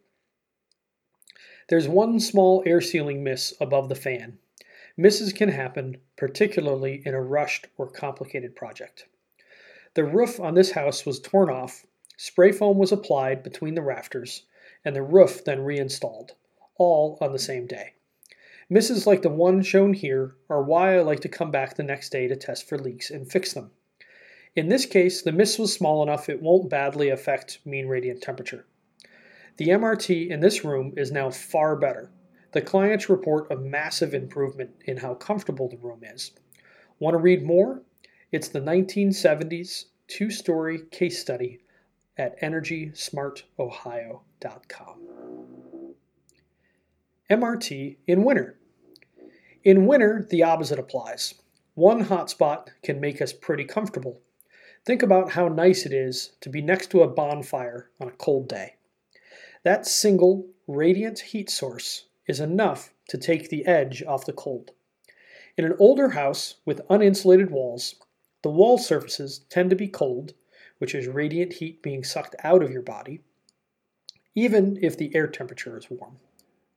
There's 1.70 1.88
one 1.88 2.20
small 2.20 2.64
air 2.66 2.82
sealing 2.82 3.24
miss 3.24 3.54
above 3.60 3.90
the 3.90 3.96
fan. 3.96 4.40
Misses 4.98 5.34
can 5.34 5.50
happen, 5.50 5.98
particularly 6.16 7.02
in 7.06 7.14
a 7.14 7.22
rushed 7.22 7.68
or 7.78 7.90
complicated 7.90 8.56
project. 8.56 9.08
The 9.96 10.04
roof 10.04 10.42
on 10.42 10.56
this 10.56 10.72
house 10.72 11.06
was 11.06 11.22
torn 11.22 11.50
off, 11.50 11.86
spray 12.18 12.52
foam 12.52 12.78
was 12.78 12.92
applied 12.92 13.44
between 13.44 13.76
the 13.76 13.82
rafters, 13.82 14.44
and 14.84 14.94
the 14.94 15.02
roof 15.02 15.46
then 15.46 15.62
reinstalled, 15.62 16.34
all 16.78 17.18
on 17.22 17.32
the 17.32 17.40
same 17.40 17.66
day. 17.66 17.94
Misses 18.70 19.08
like 19.08 19.22
the 19.22 19.30
one 19.30 19.62
shown 19.62 19.94
here 19.94 20.36
are 20.50 20.62
why 20.62 20.98
I 20.98 21.02
like 21.02 21.22
to 21.22 21.30
come 21.30 21.50
back 21.50 21.76
the 21.76 21.84
next 21.84 22.10
day 22.10 22.28
to 22.28 22.36
test 22.36 22.68
for 22.68 22.78
leaks 22.78 23.10
and 23.10 23.32
fix 23.32 23.54
them. 23.54 23.72
In 24.54 24.68
this 24.68 24.86
case, 24.86 25.22
the 25.22 25.32
miss 25.32 25.58
was 25.58 25.72
small 25.72 26.04
enough 26.04 26.28
it 26.28 26.42
won't 26.42 26.70
badly 26.70 27.08
affect 27.08 27.60
mean 27.66 27.88
radiant 27.88 28.22
temperature. 28.22 28.66
The 29.56 29.70
MRT 29.70 30.30
in 30.30 30.42
this 30.42 30.66
room 30.66 30.94
is 30.98 31.12
now 31.12 31.30
far 31.30 31.78
better. 31.78 32.12
The 32.52 32.62
clients 32.62 33.08
report 33.08 33.50
a 33.50 33.56
massive 33.56 34.14
improvement 34.14 34.72
in 34.84 34.98
how 34.98 35.14
comfortable 35.14 35.70
the 35.70 35.78
room 35.78 36.04
is. 36.04 36.32
Want 37.00 37.14
to 37.14 37.20
read 37.20 37.44
more? 37.44 37.82
It's 38.32 38.48
the 38.48 38.60
1970s 38.60 39.86
two 40.08 40.32
story 40.32 40.80
case 40.92 41.20
study 41.20 41.60
at 42.18 42.40
EnergySmartOhio.com. 42.42 44.96
MRT 47.30 47.98
in 48.08 48.24
winter. 48.24 48.58
In 49.64 49.86
winter, 49.86 50.26
the 50.30 50.44
opposite 50.44 50.80
applies. 50.80 51.36
One 51.76 52.06
hotspot 52.06 52.70
can 52.84 53.00
make 53.00 53.22
us 53.22 53.34
pretty 53.34 53.66
comfortable. 53.66 54.22
Think 54.86 55.04
about 55.04 55.32
how 55.32 55.48
nice 55.48 55.86
it 55.86 55.94
is 55.94 56.32
to 56.42 56.50
be 56.50 56.62
next 56.62 56.92
to 56.92 57.02
a 57.02 57.08
bonfire 57.08 57.90
on 58.00 58.08
a 58.08 58.12
cold 58.12 58.48
day. 58.48 58.76
That 59.64 59.86
single 59.86 60.48
radiant 60.68 61.20
heat 61.20 61.50
source 61.50 62.06
is 62.28 62.40
enough 62.40 62.94
to 63.10 63.18
take 63.18 63.50
the 63.50 63.66
edge 63.66 64.04
off 64.04 64.26
the 64.26 64.34
cold. 64.34 64.72
In 65.58 65.66
an 65.66 65.76
older 65.80 66.10
house 66.10 66.56
with 66.66 66.88
uninsulated 66.88 67.50
walls, 67.50 67.96
the 68.46 68.52
wall 68.52 68.78
surfaces 68.78 69.40
tend 69.50 69.72
to 69.72 69.76
be 69.76 69.88
cold 69.88 70.36
which 70.78 70.94
is 70.94 71.08
radiant 71.08 71.54
heat 71.54 71.82
being 71.82 72.04
sucked 72.04 72.36
out 72.44 72.62
of 72.62 72.70
your 72.70 72.84
body, 72.84 73.22
even 74.36 74.78
if 74.84 74.96
the 74.96 75.16
air 75.16 75.26
temperature 75.26 75.76
is 75.80 75.90
warm, 75.90 76.18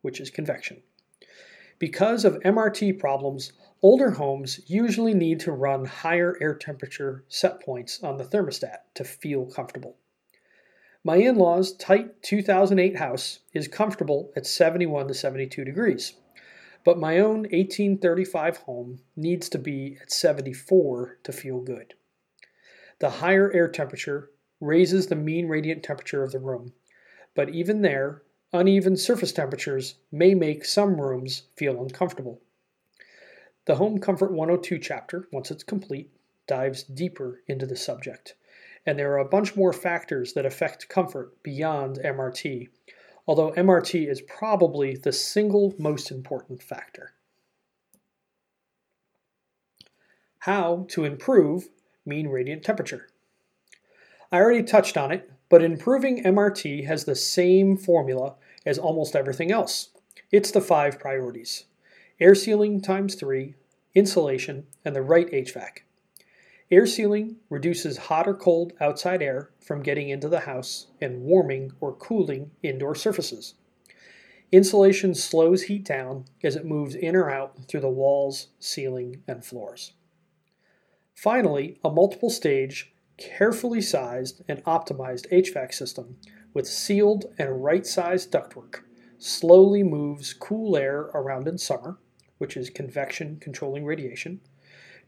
which 0.01 0.19
is 0.19 0.31
convection. 0.31 0.83
Because 1.79 2.25
of 2.25 2.41
MRT 2.41 2.99
problems, 2.99 3.53
Older 3.83 4.13
homes 4.13 4.61
usually 4.67 5.13
need 5.13 5.41
to 5.41 5.53
run 5.53 5.85
higher 5.85 6.39
air 6.41 6.55
temperature 6.55 7.25
set 7.29 7.61
points 7.61 8.03
on 8.03 8.17
the 8.17 8.25
thermostat 8.25 8.79
to 8.95 9.05
feel 9.05 9.45
comfortable. 9.45 9.99
My 11.05 11.17
in 11.17 11.37
law's 11.37 11.75
tight 11.75 12.23
2008 12.23 12.97
house 12.97 13.41
is 13.53 13.69
comfortable 13.69 14.33
at 14.35 14.47
71 14.47 15.09
to 15.09 15.13
72 15.13 15.67
degrees, 15.67 16.15
but 16.85 16.99
my 16.99 17.19
own 17.19 17.41
1835 17.43 18.59
home 18.59 19.01
needs 19.17 19.49
to 19.49 19.59
be 19.59 19.99
at 20.01 20.13
74 20.13 21.19
to 21.23 21.33
feel 21.33 21.61
good. 21.61 21.95
The 23.01 23.11
higher 23.11 23.53
air 23.53 23.69
temperature 23.69 24.31
raises 24.61 25.07
the 25.07 25.17
mean 25.17 25.49
radiant 25.49 25.83
temperature 25.83 26.23
of 26.23 26.33
the 26.33 26.39
room, 26.39 26.73
but 27.35 27.51
even 27.51 27.83
there, 27.83 28.23
uneven 28.53 28.97
surface 28.97 29.33
temperatures 29.33 29.97
may 30.11 30.35
make 30.35 30.65
some 30.65 31.01
rooms 31.01 31.43
feel 31.57 31.81
uncomfortable. 31.81 32.41
The 33.67 33.77
Home 33.77 33.99
Comfort 33.99 34.33
102 34.33 34.79
chapter, 34.79 35.29
once 35.31 35.51
it's 35.51 35.63
complete, 35.63 36.11
dives 36.47 36.83
deeper 36.83 37.43
into 37.47 37.67
the 37.67 37.77
subject. 37.77 38.35
And 38.87 38.99
there 38.99 39.13
are 39.13 39.19
a 39.19 39.29
bunch 39.29 39.55
more 39.55 39.75
factors 39.75 40.33
that 40.33 40.47
affect 40.47 40.89
comfort 40.89 41.43
beyond 41.43 41.99
MRT, 42.03 42.69
although 43.29 43.53
MRT 43.53 44.09
is 44.09 44.23
probably 44.23 44.97
the 44.97 45.13
single 45.13 45.75
most 45.79 46.11
important 46.11 46.63
factor. 46.63 47.13
How 50.41 50.87
to 50.89 51.05
improve 51.05 51.69
mean 52.07 52.29
radiant 52.29 52.65
temperature. 52.65 53.09
I 54.33 54.39
already 54.39 54.63
touched 54.63 54.97
on 54.97 55.13
it, 55.13 55.31
but 55.51 55.63
improving 55.63 56.25
MRT 56.25 56.87
has 56.87 57.05
the 57.05 57.15
same 57.15 57.77
formula 57.77 58.37
as 58.65 58.79
almost 58.79 59.15
everything 59.15 59.53
else. 59.53 59.91
It's 60.33 60.51
the 60.51 60.61
five 60.61 60.99
priorities 60.99 61.67
air 62.21 62.35
sealing 62.35 62.81
times 62.81 63.15
three, 63.15 63.55
insulation, 63.95 64.67
and 64.85 64.97
the 64.97 65.03
right 65.03 65.31
HVAC. 65.31 65.83
Air 66.71 66.87
sealing 66.87 67.37
reduces 67.49 67.97
hot 67.97 68.29
or 68.29 68.35
cold 68.35 68.75
outside 68.81 69.23
air 69.23 69.51
from 69.59 69.83
getting 69.83 70.11
into 70.11 70.29
the 70.29 70.41
house 70.41 70.89
and 71.01 71.23
warming 71.23 71.73
or 71.81 71.95
cooling 71.95 72.51
indoor 72.63 72.95
surfaces. 72.95 73.55
Insulation 74.53 75.15
slows 75.15 75.63
heat 75.63 75.85
down 75.85 76.27
as 76.43 76.57
it 76.57 76.67
moves 76.67 76.95
in 76.95 77.17
or 77.17 77.31
out 77.31 77.67
through 77.69 77.81
the 77.81 77.89
walls, 77.89 78.49
ceiling, 78.59 79.23
and 79.27 79.45
floors. 79.45 79.93
Finally, 81.15 81.79
a 81.83 81.91
multiple 81.91 82.31
stage, 82.31 82.93
carefully 83.17 83.81
sized 83.81 84.43
and 84.49 84.63
optimized 84.65 85.31
HVAC 85.33 85.75
system 85.75 86.17
with 86.55 86.67
sealed 86.67 87.27
and 87.39 87.65
right 87.65 87.87
sized 87.87 88.31
ductwork 88.31 88.83
slowly 89.19 89.83
moves 89.83 90.33
cool 90.33 90.77
air 90.77 91.11
around 91.15 91.49
in 91.49 91.59
summer 91.59 91.99
which 92.39 92.57
is 92.57 92.71
convection 92.71 93.37
controlling 93.41 93.85
radiation, 93.85 94.41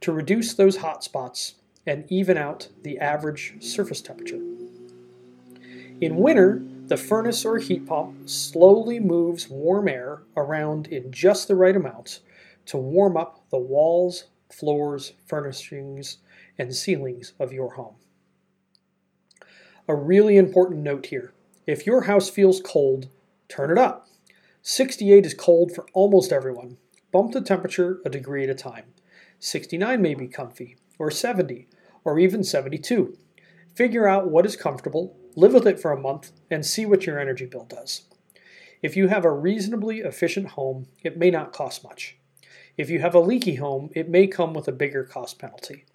to 0.01 0.13
reduce 0.13 0.55
those 0.55 0.79
hot 0.79 1.05
spots 1.05 1.55
and 1.87 2.05
even 2.09 2.37
out 2.37 2.69
the 2.83 2.99
average 2.99 3.55
surface 3.61 4.01
temperature. 4.01 4.41
In 6.01 6.17
winter, 6.17 6.63
the 6.87 6.97
furnace 6.97 7.45
or 7.45 7.59
heat 7.59 7.87
pump 7.87 8.29
slowly 8.29 8.99
moves 8.99 9.49
warm 9.49 9.89
air 9.89 10.23
around 10.37 10.87
in 10.89 11.13
just 11.13 11.47
the 11.47 11.55
right 11.55 11.77
amount 11.77 12.21
to 12.67 12.77
warm 12.77 13.17
up 13.17 13.45
the 13.51 13.59
walls, 13.59 14.25
floors, 14.51 15.13
furnishings, 15.27 16.19
and 16.59 16.75
ceilings 16.75 17.33
of 17.39 17.53
your 17.53 17.75
home. 17.75 17.95
A 19.89 19.95
really 19.95 20.37
important 20.37 20.81
note 20.81 21.07
here 21.07 21.33
if 21.67 21.87
your 21.87 22.03
house 22.03 22.29
feels 22.29 22.61
cold, 22.61 23.09
turn 23.49 23.71
it 23.71 23.79
up. 23.79 24.09
68 24.63 25.27
is 25.27 25.35
cold 25.35 25.75
for 25.75 25.87
almost 25.93 26.33
everyone, 26.33 26.77
Bump 27.13 27.33
the 27.33 27.41
temperature 27.41 28.01
a 28.05 28.11
degree 28.11 28.45
at 28.45 28.51
a 28.51 28.55
time. 28.55 28.85
69 29.41 30.03
may 30.03 30.15
be 30.15 30.29
comfy, 30.29 30.77
or 30.99 31.11
70, 31.11 31.67
or 32.05 32.19
even 32.19 32.45
72. 32.45 33.17
Figure 33.75 34.07
out 34.07 34.31
what 34.31 34.45
is 34.45 34.55
comfortable, 34.55 35.17
live 35.35 35.55
with 35.55 35.67
it 35.67 35.81
for 35.81 35.93
a 35.93 36.01
month, 36.01 36.33
and 36.51 36.65
see 36.65 36.85
what 36.85 37.07
your 37.07 37.19
energy 37.19 37.47
bill 37.47 37.65
does. 37.65 38.03
If 38.83 38.97
you 38.97 39.09
have 39.09 39.25
a 39.25 39.33
reasonably 39.33 40.01
efficient 40.01 40.49
home, 40.49 40.89
it 41.03 41.17
may 41.17 41.31
not 41.31 41.55
cost 41.55 41.83
much. 41.83 42.19
If 42.77 42.91
you 42.91 43.01
have 43.01 43.15
a 43.15 43.21
leaky 43.21 43.55
home, 43.57 43.91
it 43.95 44.09
may 44.09 44.27
come 44.27 44.53
with 44.53 44.69
a 44.69 44.73
bigger 44.73 45.05
cost 45.05 45.39
penalty. 45.39 45.87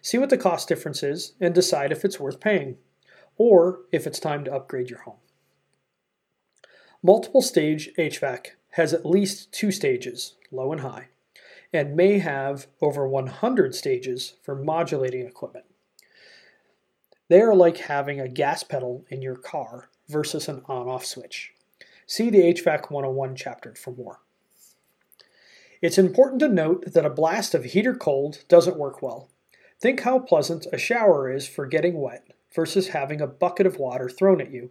See 0.00 0.18
what 0.18 0.30
the 0.30 0.38
cost 0.38 0.68
difference 0.68 1.02
is 1.02 1.32
and 1.40 1.54
decide 1.54 1.90
if 1.90 2.04
it's 2.04 2.20
worth 2.20 2.38
paying, 2.38 2.76
or 3.36 3.80
if 3.90 4.06
it's 4.06 4.20
time 4.20 4.44
to 4.44 4.54
upgrade 4.54 4.90
your 4.90 5.00
home. 5.00 5.18
Multiple 7.02 7.42
stage 7.42 7.90
HVAC 7.98 8.46
has 8.70 8.94
at 8.94 9.04
least 9.04 9.52
two 9.52 9.70
stages, 9.70 10.34
low 10.50 10.72
and 10.72 10.80
high, 10.80 11.08
and 11.74 11.96
may 11.96 12.20
have 12.20 12.68
over 12.80 13.06
100 13.06 13.74
stages 13.74 14.34
for 14.42 14.54
modulating 14.54 15.26
equipment. 15.26 15.64
They 17.28 17.40
are 17.40 17.54
like 17.54 17.78
having 17.78 18.20
a 18.20 18.28
gas 18.28 18.62
pedal 18.62 19.04
in 19.10 19.22
your 19.22 19.34
car 19.34 19.90
versus 20.08 20.48
an 20.48 20.62
on 20.66 20.88
off 20.88 21.04
switch. 21.04 21.52
See 22.06 22.30
the 22.30 22.42
HVAC 22.54 22.92
101 22.92 23.34
chapter 23.34 23.74
for 23.74 23.90
more. 23.90 24.20
It's 25.82 25.98
important 25.98 26.38
to 26.40 26.48
note 26.48 26.92
that 26.92 27.04
a 27.04 27.10
blast 27.10 27.54
of 27.54 27.64
heat 27.64 27.86
or 27.88 27.94
cold 27.94 28.44
doesn't 28.48 28.78
work 28.78 29.02
well. 29.02 29.28
Think 29.80 30.00
how 30.00 30.20
pleasant 30.20 30.66
a 30.72 30.78
shower 30.78 31.28
is 31.28 31.48
for 31.48 31.66
getting 31.66 32.00
wet 32.00 32.28
versus 32.54 32.88
having 32.88 33.20
a 33.20 33.26
bucket 33.26 33.66
of 33.66 33.78
water 33.78 34.08
thrown 34.08 34.40
at 34.40 34.52
you. 34.52 34.70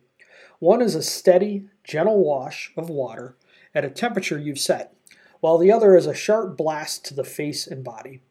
One 0.59 0.81
is 0.81 0.95
a 0.95 1.03
steady, 1.03 1.65
gentle 1.83 2.23
wash 2.23 2.71
of 2.77 2.89
water 2.89 3.35
at 3.75 3.83
a 3.83 3.89
temperature 3.89 4.39
you've 4.39 4.59
set, 4.59 4.95
while 5.43 5.57
the 5.57 5.73
other 5.73 5.97
is 5.97 6.05
a 6.05 6.13
sharp 6.13 6.55
blast 6.55 7.03
to 7.03 7.13
the 7.13 7.25
face 7.25 7.67
and 7.67 7.83
body. 7.83 8.21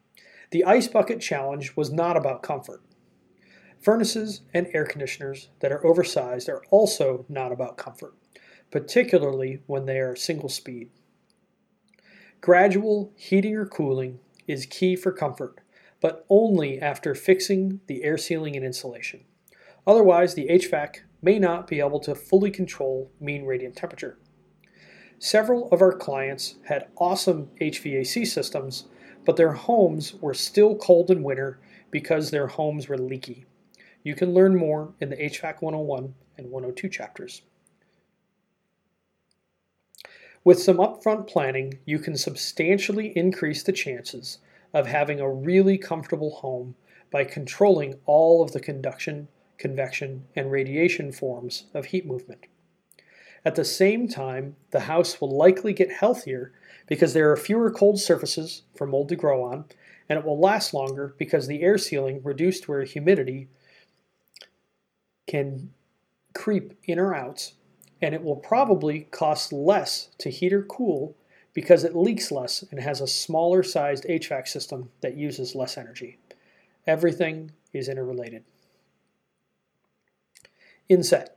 The 0.51 0.65
Ice 0.65 0.89
Bucket 0.89 1.21
Challenge 1.21 1.77
was 1.77 1.93
not 1.93 2.17
about 2.17 2.43
comfort. 2.43 2.81
Furnaces 3.83 4.41
and 4.55 4.67
air 4.73 4.87
conditioners 4.87 5.51
that 5.61 5.71
are 5.71 5.87
oversized 5.87 6.49
are 6.49 6.63
also 6.71 7.27
not 7.29 7.53
about 7.53 7.77
comfort, 7.77 8.15
particularly 8.71 9.61
when 9.67 9.85
they 9.85 9.99
are 9.99 10.17
single 10.17 10.49
speed. 10.49 10.89
Gradual 12.41 13.13
heating 13.15 13.57
or 13.57 13.67
cooling 13.67 14.19
is 14.47 14.65
key 14.65 14.97
for 14.97 15.13
comfort, 15.13 15.61
but 16.01 16.25
only 16.31 16.81
after 16.81 17.15
fixing 17.15 17.81
the 17.89 18.05
air 18.05 18.17
sealing 18.17 18.57
and 18.57 18.65
insulation. 18.65 19.21
Otherwise, 19.87 20.33
the 20.33 20.49
HVAC 20.49 21.01
may 21.21 21.39
not 21.39 21.67
be 21.67 21.79
able 21.79 22.01
to 22.01 22.15
fully 22.15 22.51
control 22.51 23.13
mean 23.21 23.45
radiant 23.45 23.77
temperature. 23.77 24.17
Several 25.25 25.69
of 25.71 25.81
our 25.81 25.93
clients 25.93 26.57
had 26.65 26.89
awesome 26.97 27.49
HVAC 27.61 28.27
systems, 28.27 28.89
but 29.25 29.37
their 29.37 29.53
homes 29.53 30.15
were 30.15 30.35
still 30.35 30.75
cold 30.75 31.13
in 31.13 31.23
winter 31.23 31.61
because 31.93 32.33
their 32.33 32.49
homes 32.49 32.89
were 32.89 32.99
leaky. 32.99 33.47
You 34.03 34.17
can 34.17 34.35
learn 34.35 34.57
more 34.57 34.95
in 35.01 35.11
the 35.11 35.17
HVAC 35.17 35.63
101 35.63 36.13
and 36.37 36.51
102 36.51 36.89
chapters. 36.89 37.43
With 40.43 40.61
some 40.61 40.79
upfront 40.79 41.29
planning, 41.29 41.79
you 41.85 42.01
can 42.01 42.17
substantially 42.17 43.17
increase 43.17 43.63
the 43.63 43.71
chances 43.71 44.39
of 44.75 44.89
having 44.89 45.21
a 45.21 45.33
really 45.33 45.79
comfortable 45.79 46.33
home 46.33 46.75
by 47.13 47.23
controlling 47.23 48.01
all 48.07 48.43
of 48.43 48.51
the 48.51 48.61
conduction, 48.61 49.29
convection, 49.57 50.25
and 50.35 50.51
radiation 50.51 51.13
forms 51.13 51.67
of 51.75 51.85
heat 51.87 52.07
movement. 52.07 52.49
At 53.45 53.57
the 53.57 53.65
same 53.65 54.07
time, 54.07 54.57
the 54.71 54.81
house 54.81 55.21
will 55.21 55.37
likely 55.37 55.73
get 55.73 55.91
healthier 55.91 56.53
because 56.87 57.13
there 57.13 57.31
are 57.33 57.37
fewer 57.37 57.71
cold 57.71 58.01
surfaces 58.01 58.63
for 58.77 58.87
mold 58.87 59.09
to 59.09 59.17
grow 59.17 59.43
on, 59.43 59.65
and 60.09 60.19
it 60.19 60.25
will 60.25 60.39
last 60.39 60.73
longer 60.73 61.15
because 61.19 61.47
the 61.47 61.63
air 61.63 61.79
sealing 61.79 62.21
reduced 62.23 62.69
where 62.69 62.83
humidity 62.85 63.49
can 65.27 65.73
creep 66.35 66.75
in 66.85 66.99
or 66.99 67.15
out, 67.15 67.53
and 68.01 68.15
it 68.15 68.23
will 68.23 68.37
probably 68.37 69.01
cost 69.11 69.53
less 69.53 70.11
to 70.19 70.31
heat 70.31 70.53
or 70.53 70.63
cool 70.63 71.17
because 71.55 71.85
it 71.85 71.97
leaks 71.97 72.31
less 72.31 72.63
and 72.71 72.81
has 72.81 73.01
a 73.01 73.07
smaller 73.07 73.63
sized 73.63 74.05
HVAC 74.05 74.49
system 74.49 74.91
that 75.01 75.17
uses 75.17 75.55
less 75.55 75.77
energy. 75.77 76.19
Everything 76.87 77.53
is 77.73 77.89
interrelated. 77.89 78.45
Inset. 80.89 81.37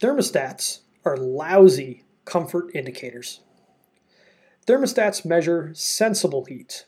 Thermostats 0.00 0.80
are 1.04 1.16
lousy 1.16 2.04
comfort 2.24 2.70
indicators. 2.74 3.40
Thermostats 4.66 5.24
measure 5.24 5.70
sensible 5.74 6.44
heat. 6.44 6.86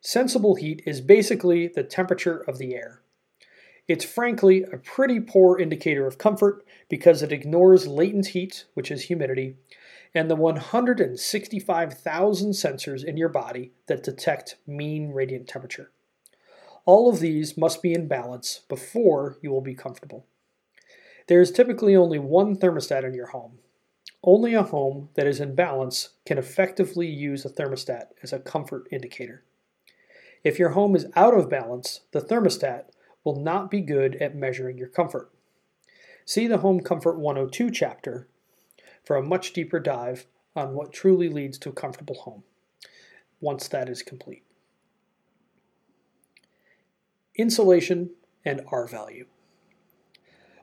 Sensible 0.00 0.56
heat 0.56 0.82
is 0.84 1.00
basically 1.00 1.68
the 1.68 1.84
temperature 1.84 2.38
of 2.48 2.58
the 2.58 2.74
air. 2.74 3.02
It's 3.88 4.04
frankly 4.04 4.64
a 4.64 4.78
pretty 4.78 5.20
poor 5.20 5.58
indicator 5.58 6.06
of 6.06 6.18
comfort 6.18 6.64
because 6.88 7.22
it 7.22 7.32
ignores 7.32 7.86
latent 7.86 8.28
heat, 8.28 8.64
which 8.74 8.90
is 8.90 9.04
humidity, 9.04 9.56
and 10.14 10.30
the 10.30 10.36
165,000 10.36 12.50
sensors 12.50 13.04
in 13.04 13.16
your 13.16 13.28
body 13.28 13.72
that 13.86 14.02
detect 14.02 14.56
mean 14.66 15.12
radiant 15.12 15.48
temperature. 15.48 15.92
All 16.84 17.08
of 17.08 17.20
these 17.20 17.56
must 17.56 17.80
be 17.80 17.94
in 17.94 18.08
balance 18.08 18.62
before 18.68 19.38
you 19.40 19.50
will 19.50 19.60
be 19.60 19.74
comfortable. 19.74 20.26
There 21.28 21.40
is 21.40 21.50
typically 21.50 21.94
only 21.94 22.18
one 22.18 22.56
thermostat 22.56 23.04
in 23.04 23.14
your 23.14 23.28
home. 23.28 23.58
Only 24.24 24.54
a 24.54 24.62
home 24.62 25.08
that 25.14 25.26
is 25.26 25.40
in 25.40 25.54
balance 25.54 26.10
can 26.24 26.38
effectively 26.38 27.08
use 27.08 27.44
a 27.44 27.50
thermostat 27.50 28.08
as 28.22 28.32
a 28.32 28.38
comfort 28.38 28.86
indicator. 28.92 29.44
If 30.44 30.58
your 30.58 30.70
home 30.70 30.96
is 30.96 31.06
out 31.14 31.34
of 31.34 31.48
balance, 31.48 32.00
the 32.12 32.20
thermostat 32.20 32.86
will 33.24 33.36
not 33.36 33.70
be 33.70 33.80
good 33.80 34.16
at 34.16 34.34
measuring 34.34 34.78
your 34.78 34.88
comfort. 34.88 35.30
See 36.24 36.46
the 36.46 36.58
Home 36.58 36.80
Comfort 36.80 37.18
102 37.18 37.70
chapter 37.70 38.28
for 39.04 39.16
a 39.16 39.22
much 39.22 39.52
deeper 39.52 39.80
dive 39.80 40.26
on 40.54 40.74
what 40.74 40.92
truly 40.92 41.28
leads 41.28 41.58
to 41.58 41.70
a 41.70 41.72
comfortable 41.72 42.16
home 42.16 42.44
once 43.40 43.66
that 43.68 43.88
is 43.88 44.02
complete. 44.02 44.44
Insulation 47.34 48.10
and 48.44 48.62
R 48.70 48.86
value. 48.86 49.26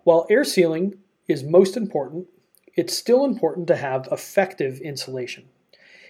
While 0.04 0.26
air 0.30 0.44
sealing 0.44 0.96
is 1.28 1.44
most 1.44 1.76
important, 1.76 2.28
it's 2.76 2.98
still 2.98 3.26
important 3.26 3.68
to 3.68 3.76
have 3.76 4.08
effective 4.12 4.80
insulation. 4.80 5.50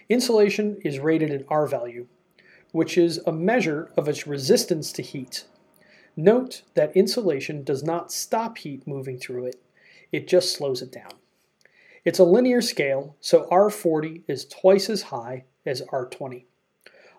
Insulation 0.08 0.78
is 0.84 1.00
rated 1.00 1.32
in 1.32 1.46
R 1.50 1.68
value, 1.68 2.08
which 2.72 2.98
is 2.98 3.20
a 3.26 3.32
measure 3.32 3.92
of 3.98 4.08
its 4.08 4.28
resistance 4.28 4.92
to 4.94 5.02
heat. 5.02 5.46
Note 6.16 6.64
that 6.76 6.96
insulation 6.96 7.64
does 7.64 7.84
not 7.84 8.12
stop 8.12 8.58
heat 8.60 8.86
moving 8.86 9.18
through 9.18 9.46
it, 9.46 9.62
it 10.12 10.28
just 10.28 10.54
slows 10.54 10.82
it 10.82 10.92
down. 10.92 11.14
It's 12.06 12.20
a 12.20 12.24
linear 12.24 12.62
scale, 12.62 13.16
so 13.20 13.48
R40 13.52 14.24
is 14.28 14.46
twice 14.46 14.90
as 14.90 15.04
high 15.04 15.46
as 15.66 15.82
R20. 15.84 16.46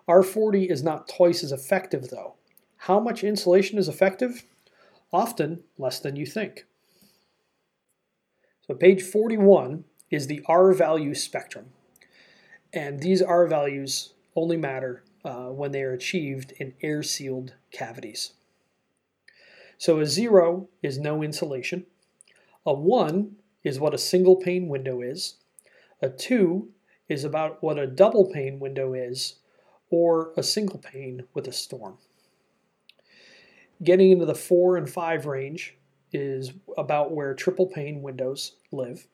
R40 0.07 0.69
is 0.71 0.83
not 0.83 1.07
twice 1.07 1.43
as 1.43 1.51
effective 1.51 2.09
though. 2.09 2.35
How 2.77 2.99
much 2.99 3.23
insulation 3.23 3.77
is 3.77 3.87
effective? 3.87 4.43
Often 5.13 5.63
less 5.77 5.99
than 5.99 6.15
you 6.15 6.25
think. 6.25 6.65
So 8.67 8.73
page 8.73 9.01
41 9.01 9.83
is 10.09 10.27
the 10.27 10.41
R 10.45 10.73
value 10.73 11.13
spectrum. 11.13 11.67
And 12.73 13.01
these 13.01 13.21
R 13.21 13.47
values 13.47 14.13
only 14.35 14.57
matter 14.57 15.03
uh, 15.25 15.47
when 15.47 15.71
they 15.71 15.83
are 15.83 15.93
achieved 15.93 16.53
in 16.53 16.73
air 16.81 17.03
sealed 17.03 17.53
cavities. 17.71 18.33
So 19.77 19.99
a 19.99 20.05
zero 20.05 20.69
is 20.81 20.99
no 20.99 21.23
insulation. 21.23 21.85
A 22.65 22.73
one 22.73 23.35
is 23.63 23.79
what 23.79 23.93
a 23.93 23.97
single 23.97 24.35
pane 24.35 24.67
window 24.67 25.01
is. 25.01 25.35
A 26.01 26.09
two 26.09 26.69
is 27.09 27.23
about 27.23 27.61
what 27.61 27.77
a 27.77 27.87
double 27.87 28.31
pane 28.31 28.59
window 28.59 28.93
is, 28.93 29.35
or 29.89 30.31
a 30.37 30.43
single 30.43 30.79
pane 30.79 31.23
with 31.33 31.47
a 31.47 31.51
storm. 31.51 31.97
Getting 33.83 34.11
into 34.11 34.25
the 34.25 34.35
four 34.35 34.77
and 34.77 34.89
five 34.89 35.25
range 35.25 35.75
is 36.11 36.53
about 36.77 37.11
where 37.11 37.33
triple 37.33 37.67
pane 37.67 38.01
windows 38.01 38.53
live. 38.71 39.07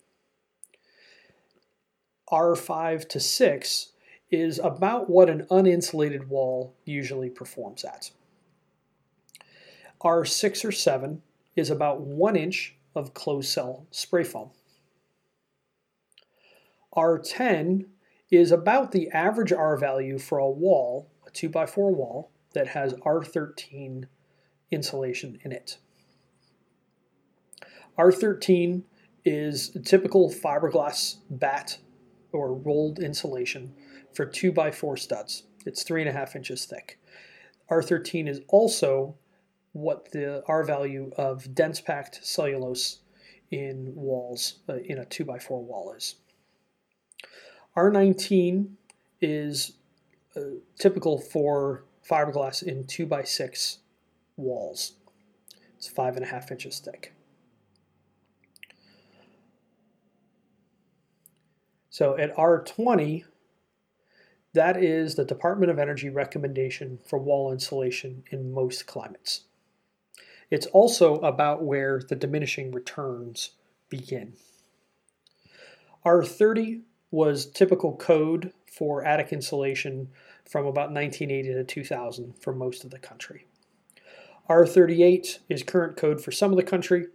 R5 2.29 3.07
to 3.09 3.19
6 3.19 3.91
is 4.29 4.59
about 4.59 5.09
what 5.09 5.29
an 5.29 5.45
uninsulated 5.49 6.27
wall 6.27 6.75
usually 6.83 7.29
performs 7.29 7.85
at. 7.85 8.11
R6 10.03 10.65
or 10.65 10.71
7 10.71 11.21
is 11.55 11.69
about 11.69 12.01
1 12.01 12.35
inch 12.35 12.75
of 12.93 13.13
closed 13.13 13.49
cell 13.49 13.85
spray 13.91 14.23
foam. 14.23 14.49
R10 16.95 17.85
is 18.29 18.51
about 18.51 18.91
the 18.91 19.09
average 19.11 19.53
R 19.53 19.77
value 19.77 20.17
for 20.17 20.39
a 20.39 20.49
wall, 20.49 21.09
a 21.25 21.31
2x4 21.31 21.95
wall, 21.95 22.31
that 22.53 22.67
has 22.69 22.93
R13 22.95 24.05
insulation 24.71 25.39
in 25.43 25.51
it. 25.51 25.77
R13 27.97 28.83
is 29.25 29.75
a 29.75 29.79
typical 29.79 30.31
fiberglass 30.31 31.17
batt 31.29 31.79
or 32.31 32.53
rolled 32.53 32.99
insulation 32.99 33.73
for 34.13 34.25
2x4 34.25 34.99
studs. 34.99 35.43
It's 35.65 35.83
3.5 35.83 36.35
inches 36.35 36.65
thick. 36.65 36.99
R13 37.69 38.29
is 38.29 38.41
also 38.47 39.15
what 39.73 40.11
the 40.11 40.43
R 40.47 40.63
value 40.63 41.11
of 41.17 41.53
dense 41.53 41.81
packed 41.81 42.19
cellulose 42.23 42.99
in 43.51 43.93
walls, 43.95 44.59
uh, 44.69 44.77
in 44.85 44.99
a 44.99 45.05
2x4 45.05 45.61
wall 45.61 45.93
is. 45.95 46.15
R19 47.75 48.69
is 49.21 49.73
uh, 50.35 50.41
typical 50.79 51.19
for 51.19 51.83
fiberglass 52.09 52.63
in 52.63 52.85
2x6 52.85 53.77
walls. 54.37 54.93
It's 55.75 55.89
5.5 55.89 56.51
inches 56.51 56.79
thick. 56.79 57.13
So 61.89 62.17
at 62.17 62.35
R20, 62.35 63.23
that 64.53 64.81
is 64.81 65.15
the 65.15 65.25
Department 65.25 65.71
of 65.71 65.79
Energy 65.79 66.09
recommendation 66.09 66.99
for 67.05 67.19
wall 67.19 67.51
insulation 67.51 68.23
in 68.31 68.51
most 68.51 68.85
climates. 68.85 69.41
It's 70.49 70.67
also 70.67 71.15
about 71.15 71.63
where 71.63 71.99
the 72.07 72.15
diminishing 72.15 72.71
returns 72.71 73.51
begin. 73.89 74.33
R30 76.05 76.81
was 77.11 77.45
typical 77.45 77.95
code 77.95 78.53
for 78.65 79.03
attic 79.03 79.33
insulation 79.33 80.09
from 80.45 80.65
about 80.65 80.91
1980 80.91 81.53
to 81.53 81.63
2000 81.63 82.33
for 82.39 82.53
most 82.53 82.83
of 82.83 82.91
the 82.91 82.99
country. 82.99 83.45
R38 84.49 85.39
is 85.49 85.63
current 85.63 85.97
code 85.97 86.23
for 86.23 86.31
some 86.31 86.51
of 86.51 86.57
the 86.57 86.63
country. 86.63 87.07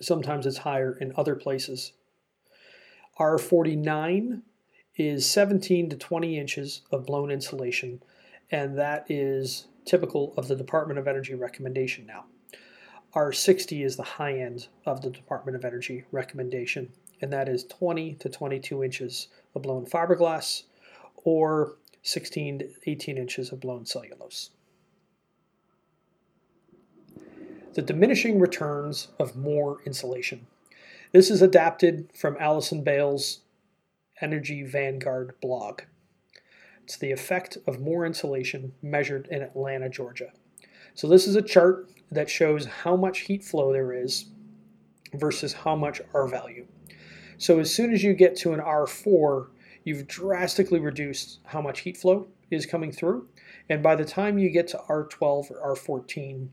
Sometimes 0.00 0.46
it's 0.46 0.58
higher 0.58 0.96
in 1.00 1.12
other 1.16 1.34
places 1.34 1.92
R49 3.18 4.42
is 4.96 5.30
17 5.30 5.90
to 5.90 5.96
20 5.96 6.38
inches 6.38 6.82
of 6.90 7.06
blown 7.06 7.30
insulation, 7.30 8.02
and 8.50 8.76
that 8.76 9.06
is 9.08 9.66
typical 9.84 10.34
of 10.36 10.48
the 10.48 10.56
Department 10.56 10.98
of 10.98 11.06
Energy 11.06 11.34
recommendation 11.34 12.06
now. 12.06 12.24
R60 13.14 13.84
is 13.84 13.96
the 13.96 14.02
high 14.02 14.34
end 14.38 14.66
of 14.84 15.02
the 15.02 15.10
Department 15.10 15.56
of 15.56 15.64
Energy 15.64 16.04
recommendation, 16.10 16.92
and 17.20 17.32
that 17.32 17.48
is 17.48 17.64
20 17.64 18.14
to 18.14 18.28
22 18.28 18.82
inches 18.82 19.28
of 19.54 19.62
blown 19.62 19.86
fiberglass 19.86 20.64
or 21.24 21.76
16 22.02 22.58
to 22.58 22.68
18 22.86 23.16
inches 23.16 23.52
of 23.52 23.60
blown 23.60 23.86
cellulose. 23.86 24.50
The 27.74 27.82
diminishing 27.82 28.38
returns 28.38 29.08
of 29.18 29.34
more 29.34 29.78
insulation. 29.84 30.46
This 31.10 31.28
is 31.28 31.42
adapted 31.42 32.08
from 32.14 32.36
Allison 32.38 32.84
Bailes' 32.84 33.40
Energy 34.20 34.62
Vanguard 34.62 35.34
blog. 35.40 35.82
It's 36.84 36.96
the 36.96 37.10
effect 37.10 37.58
of 37.66 37.80
more 37.80 38.06
insulation 38.06 38.74
measured 38.80 39.26
in 39.26 39.42
Atlanta, 39.42 39.88
Georgia. 39.88 40.30
So 40.94 41.08
this 41.08 41.26
is 41.26 41.34
a 41.34 41.42
chart 41.42 41.90
that 42.12 42.30
shows 42.30 42.66
how 42.66 42.94
much 42.94 43.22
heat 43.22 43.42
flow 43.42 43.72
there 43.72 43.92
is 43.92 44.26
versus 45.12 45.52
how 45.52 45.74
much 45.74 46.00
R 46.14 46.28
value. 46.28 46.68
So 47.38 47.58
as 47.58 47.74
soon 47.74 47.92
as 47.92 48.04
you 48.04 48.14
get 48.14 48.36
to 48.36 48.52
an 48.52 48.60
R4, 48.60 49.48
you've 49.82 50.06
drastically 50.06 50.78
reduced 50.78 51.40
how 51.46 51.60
much 51.60 51.80
heat 51.80 51.96
flow 51.96 52.28
is 52.52 52.66
coming 52.66 52.92
through. 52.92 53.26
And 53.68 53.82
by 53.82 53.96
the 53.96 54.04
time 54.04 54.38
you 54.38 54.50
get 54.50 54.68
to 54.68 54.80
R12 54.88 55.50
or 55.50 55.74
R14, 55.74 56.50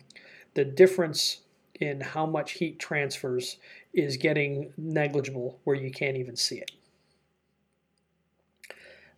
the 0.53 0.65
difference 0.65 1.41
in 1.79 2.01
how 2.01 2.25
much 2.25 2.53
heat 2.53 2.79
transfers 2.79 3.57
is 3.93 4.17
getting 4.17 4.71
negligible 4.77 5.59
where 5.63 5.75
you 5.75 5.91
can't 5.91 6.17
even 6.17 6.35
see 6.35 6.57
it. 6.57 6.71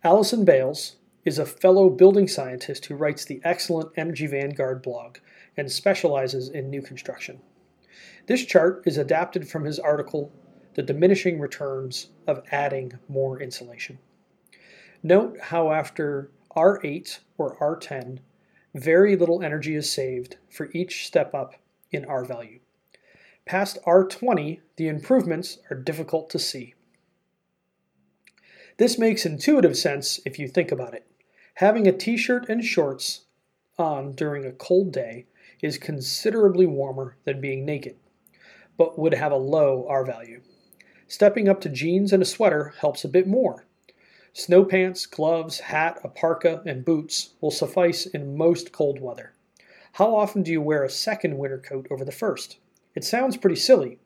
Allison 0.02 0.44
Bailes 0.44 0.96
is 1.24 1.38
a 1.38 1.46
fellow 1.46 1.88
building 1.88 2.28
scientist 2.28 2.86
who 2.86 2.94
writes 2.94 3.24
the 3.24 3.40
excellent 3.44 3.90
Energy 3.96 4.26
Vanguard 4.26 4.82
blog 4.82 5.18
and 5.56 5.70
specializes 5.70 6.48
in 6.48 6.68
new 6.68 6.82
construction. 6.82 7.40
This 8.26 8.44
chart 8.44 8.82
is 8.86 8.98
adapted 8.98 9.48
from 9.48 9.64
his 9.64 9.78
article, 9.78 10.32
The 10.74 10.82
Diminishing 10.82 11.38
Returns 11.38 12.08
of 12.26 12.42
Adding 12.50 12.92
More 13.08 13.40
Insulation. 13.40 13.98
Note 15.02 15.38
how 15.40 15.72
after 15.72 16.30
R8 16.56 17.18
or 17.38 17.56
R10, 17.56 18.18
very 18.74 19.16
little 19.16 19.42
energy 19.42 19.74
is 19.76 19.90
saved 19.90 20.36
for 20.50 20.68
each 20.72 21.06
step 21.06 21.32
up 21.32 21.54
in 21.92 22.04
R 22.04 22.24
value. 22.24 22.58
Past 23.46 23.78
R20, 23.86 24.60
the 24.76 24.88
improvements 24.88 25.58
are 25.70 25.76
difficult 25.76 26.28
to 26.30 26.38
see. 26.38 26.74
This 28.76 28.98
makes 28.98 29.24
intuitive 29.24 29.76
sense 29.76 30.18
if 30.26 30.38
you 30.38 30.48
think 30.48 30.72
about 30.72 30.94
it. 30.94 31.06
Having 31.54 31.86
a 31.86 31.92
t 31.92 32.16
shirt 32.16 32.48
and 32.48 32.64
shorts 32.64 33.26
on 33.78 34.12
during 34.12 34.44
a 34.44 34.52
cold 34.52 34.92
day 34.92 35.26
is 35.62 35.78
considerably 35.78 36.66
warmer 36.66 37.16
than 37.24 37.40
being 37.40 37.64
naked, 37.64 37.96
but 38.76 38.98
would 38.98 39.14
have 39.14 39.30
a 39.30 39.36
low 39.36 39.86
R 39.88 40.04
value. 40.04 40.40
Stepping 41.06 41.48
up 41.48 41.60
to 41.60 41.68
jeans 41.68 42.12
and 42.12 42.22
a 42.22 42.26
sweater 42.26 42.74
helps 42.80 43.04
a 43.04 43.08
bit 43.08 43.28
more. 43.28 43.66
Snow 44.36 44.64
pants, 44.64 45.06
gloves, 45.06 45.60
hat, 45.60 46.00
a 46.02 46.08
parka, 46.08 46.60
and 46.66 46.84
boots 46.84 47.34
will 47.40 47.52
suffice 47.52 48.04
in 48.04 48.36
most 48.36 48.72
cold 48.72 49.00
weather. 49.00 49.32
How 49.92 50.16
often 50.16 50.42
do 50.42 50.50
you 50.50 50.60
wear 50.60 50.82
a 50.82 50.90
second 50.90 51.38
winter 51.38 51.58
coat 51.58 51.86
over 51.88 52.04
the 52.04 52.10
first? 52.10 52.56
It 52.96 53.04
sounds 53.04 53.36
pretty 53.36 53.54
silly. 53.54 54.00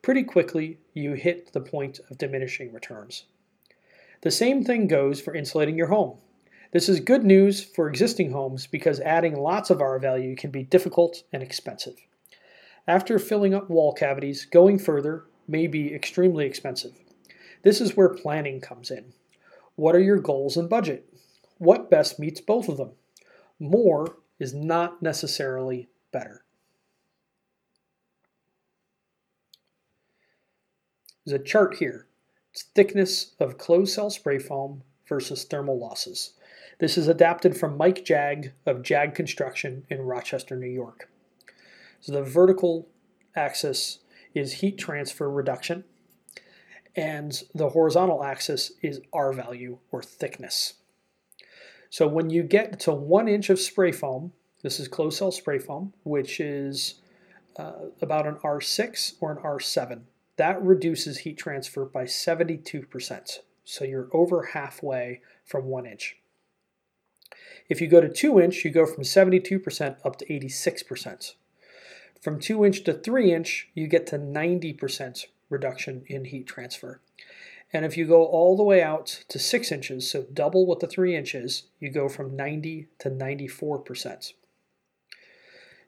Pretty 0.00 0.22
quickly, 0.22 0.78
you 0.92 1.14
hit 1.14 1.52
the 1.52 1.60
point 1.60 1.98
of 2.08 2.18
diminishing 2.18 2.72
returns. 2.72 3.24
The 4.20 4.30
same 4.30 4.62
thing 4.62 4.86
goes 4.86 5.20
for 5.20 5.34
insulating 5.34 5.76
your 5.76 5.88
home. 5.88 6.18
This 6.70 6.88
is 6.88 7.00
good 7.00 7.24
news 7.24 7.64
for 7.64 7.88
existing 7.88 8.30
homes 8.30 8.68
because 8.68 9.00
adding 9.00 9.34
lots 9.34 9.70
of 9.70 9.80
R 9.80 9.98
value 9.98 10.36
can 10.36 10.52
be 10.52 10.62
difficult 10.62 11.24
and 11.32 11.42
expensive. 11.42 11.96
After 12.86 13.18
filling 13.18 13.54
up 13.54 13.68
wall 13.68 13.92
cavities, 13.92 14.44
going 14.44 14.78
further 14.78 15.24
may 15.48 15.66
be 15.66 15.92
extremely 15.92 16.46
expensive. 16.46 16.92
This 17.62 17.80
is 17.80 17.96
where 17.96 18.08
planning 18.08 18.60
comes 18.60 18.92
in. 18.92 19.14
What 19.76 19.94
are 19.94 20.00
your 20.00 20.18
goals 20.18 20.56
and 20.56 20.68
budget? 20.68 21.12
What 21.58 21.90
best 21.90 22.18
meets 22.18 22.40
both 22.40 22.68
of 22.68 22.76
them? 22.76 22.92
More 23.58 24.16
is 24.38 24.54
not 24.54 25.02
necessarily 25.02 25.88
better. 26.12 26.44
There's 31.24 31.40
a 31.40 31.44
chart 31.44 31.76
here. 31.76 32.06
It's 32.52 32.62
thickness 32.62 33.34
of 33.40 33.58
closed 33.58 33.94
cell 33.94 34.10
spray 34.10 34.38
foam 34.38 34.82
versus 35.08 35.44
thermal 35.44 35.78
losses. 35.78 36.34
This 36.78 36.98
is 36.98 37.08
adapted 37.08 37.56
from 37.56 37.76
Mike 37.76 38.04
Jag 38.04 38.52
of 38.66 38.82
Jag 38.82 39.14
Construction 39.14 39.86
in 39.88 40.02
Rochester, 40.02 40.56
New 40.56 40.66
York. 40.66 41.08
So 42.00 42.12
the 42.12 42.22
vertical 42.22 42.88
axis 43.34 44.00
is 44.34 44.54
heat 44.54 44.76
transfer 44.76 45.30
reduction, 45.30 45.84
and 46.96 47.42
the 47.54 47.70
horizontal 47.70 48.22
axis 48.22 48.72
is 48.82 49.00
R 49.12 49.32
value 49.32 49.78
or 49.90 50.02
thickness. 50.02 50.74
So 51.90 52.06
when 52.06 52.30
you 52.30 52.42
get 52.42 52.80
to 52.80 52.92
one 52.92 53.28
inch 53.28 53.50
of 53.50 53.60
spray 53.60 53.92
foam, 53.92 54.32
this 54.62 54.80
is 54.80 54.88
closed 54.88 55.18
cell 55.18 55.30
spray 55.30 55.58
foam, 55.58 55.92
which 56.02 56.40
is 56.40 56.94
uh, 57.56 57.72
about 58.00 58.26
an 58.26 58.36
R6 58.36 59.14
or 59.20 59.32
an 59.32 59.38
R7. 59.38 60.02
That 60.36 60.60
reduces 60.62 61.18
heat 61.18 61.38
transfer 61.38 61.84
by 61.84 62.04
72%. 62.04 63.38
So 63.64 63.84
you're 63.84 64.08
over 64.12 64.42
halfway 64.42 65.20
from 65.44 65.66
one 65.66 65.86
inch. 65.86 66.16
If 67.68 67.80
you 67.80 67.88
go 67.88 68.00
to 68.00 68.08
two 68.08 68.40
inch, 68.40 68.64
you 68.64 68.70
go 68.70 68.86
from 68.86 69.04
72% 69.04 69.96
up 70.04 70.16
to 70.16 70.26
86%. 70.26 71.34
From 72.20 72.40
2 72.40 72.64
inch 72.64 72.84
to 72.84 72.94
3 72.94 73.32
inch, 73.32 73.68
you 73.74 73.86
get 73.86 74.06
to 74.08 74.18
90% 74.18 75.26
reduction 75.54 76.04
in 76.06 76.26
heat 76.26 76.46
transfer. 76.46 77.00
And 77.72 77.84
if 77.84 77.96
you 77.96 78.06
go 78.06 78.24
all 78.24 78.56
the 78.56 78.62
way 78.62 78.82
out 78.82 79.24
to 79.28 79.38
6 79.38 79.72
inches, 79.72 80.08
so 80.08 80.26
double 80.32 80.66
what 80.66 80.80
the 80.80 80.86
3 80.86 81.16
inches, 81.16 81.64
you 81.80 81.90
go 81.90 82.08
from 82.08 82.36
90 82.36 82.88
to 83.00 83.10
94%. 83.10 84.32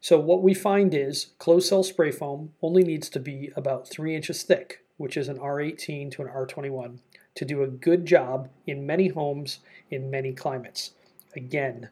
So 0.01 0.19
what 0.19 0.43
we 0.43 0.53
find 0.53 0.93
is 0.93 1.27
closed 1.37 1.69
cell 1.69 1.83
spray 1.83 2.11
foam 2.11 2.53
only 2.61 2.83
needs 2.83 3.09
to 3.09 3.19
be 3.19 3.51
about 3.55 3.87
3 3.87 4.15
inches 4.15 4.43
thick, 4.43 4.83
which 4.97 5.15
is 5.15 5.27
an 5.27 5.37
R18 5.37 6.11
to 6.11 6.21
an 6.23 6.27
R21, 6.27 6.99
to 7.35 7.45
do 7.45 7.63
a 7.63 7.67
good 7.67 8.05
job 8.05 8.49
in 8.65 8.85
many 8.85 9.07
homes 9.07 9.59
in 9.89 10.11
many 10.11 10.33
climates. 10.33 10.91
Again, 11.35 11.89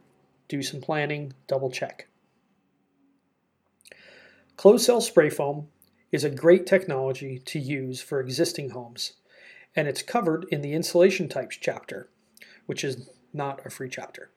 do 0.48 0.62
some 0.62 0.82
planning, 0.82 1.34
double 1.48 1.72
check. 1.72 2.08
Closed 4.58 4.86
cell 4.86 5.02
spray 5.02 5.30
foam 5.30 5.68
is 6.16 6.24
a 6.24 6.30
great 6.30 6.66
technology 6.66 7.38
to 7.40 7.60
use 7.60 8.00
for 8.00 8.22
existing 8.22 8.70
homes, 8.70 9.16
and 9.76 9.86
it's 9.86 10.02
covered 10.02 10.46
in 10.50 10.62
the 10.62 10.72
insulation 10.72 11.28
types 11.28 11.58
chapter, 11.60 12.10
which 12.68 12.86
is 12.86 13.10
not 13.34 13.64
a 13.66 13.70
free 13.70 13.90
chapter. 13.90 14.32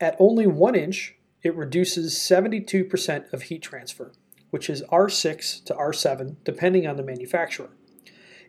At 0.00 0.16
only 0.18 0.46
one 0.46 0.74
inch, 0.74 1.16
it 1.42 1.54
reduces 1.54 2.14
72% 2.14 3.30
of 3.30 3.42
heat 3.42 3.62
transfer, 3.62 4.12
which 4.48 4.70
is 4.70 4.82
R6 4.84 5.64
to 5.66 5.74
R7, 5.74 6.36
depending 6.44 6.86
on 6.86 6.96
the 6.96 7.02
manufacturer. 7.02 7.68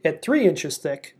At 0.05 0.21
3 0.21 0.47
inches 0.47 0.77
thick, 0.77 1.17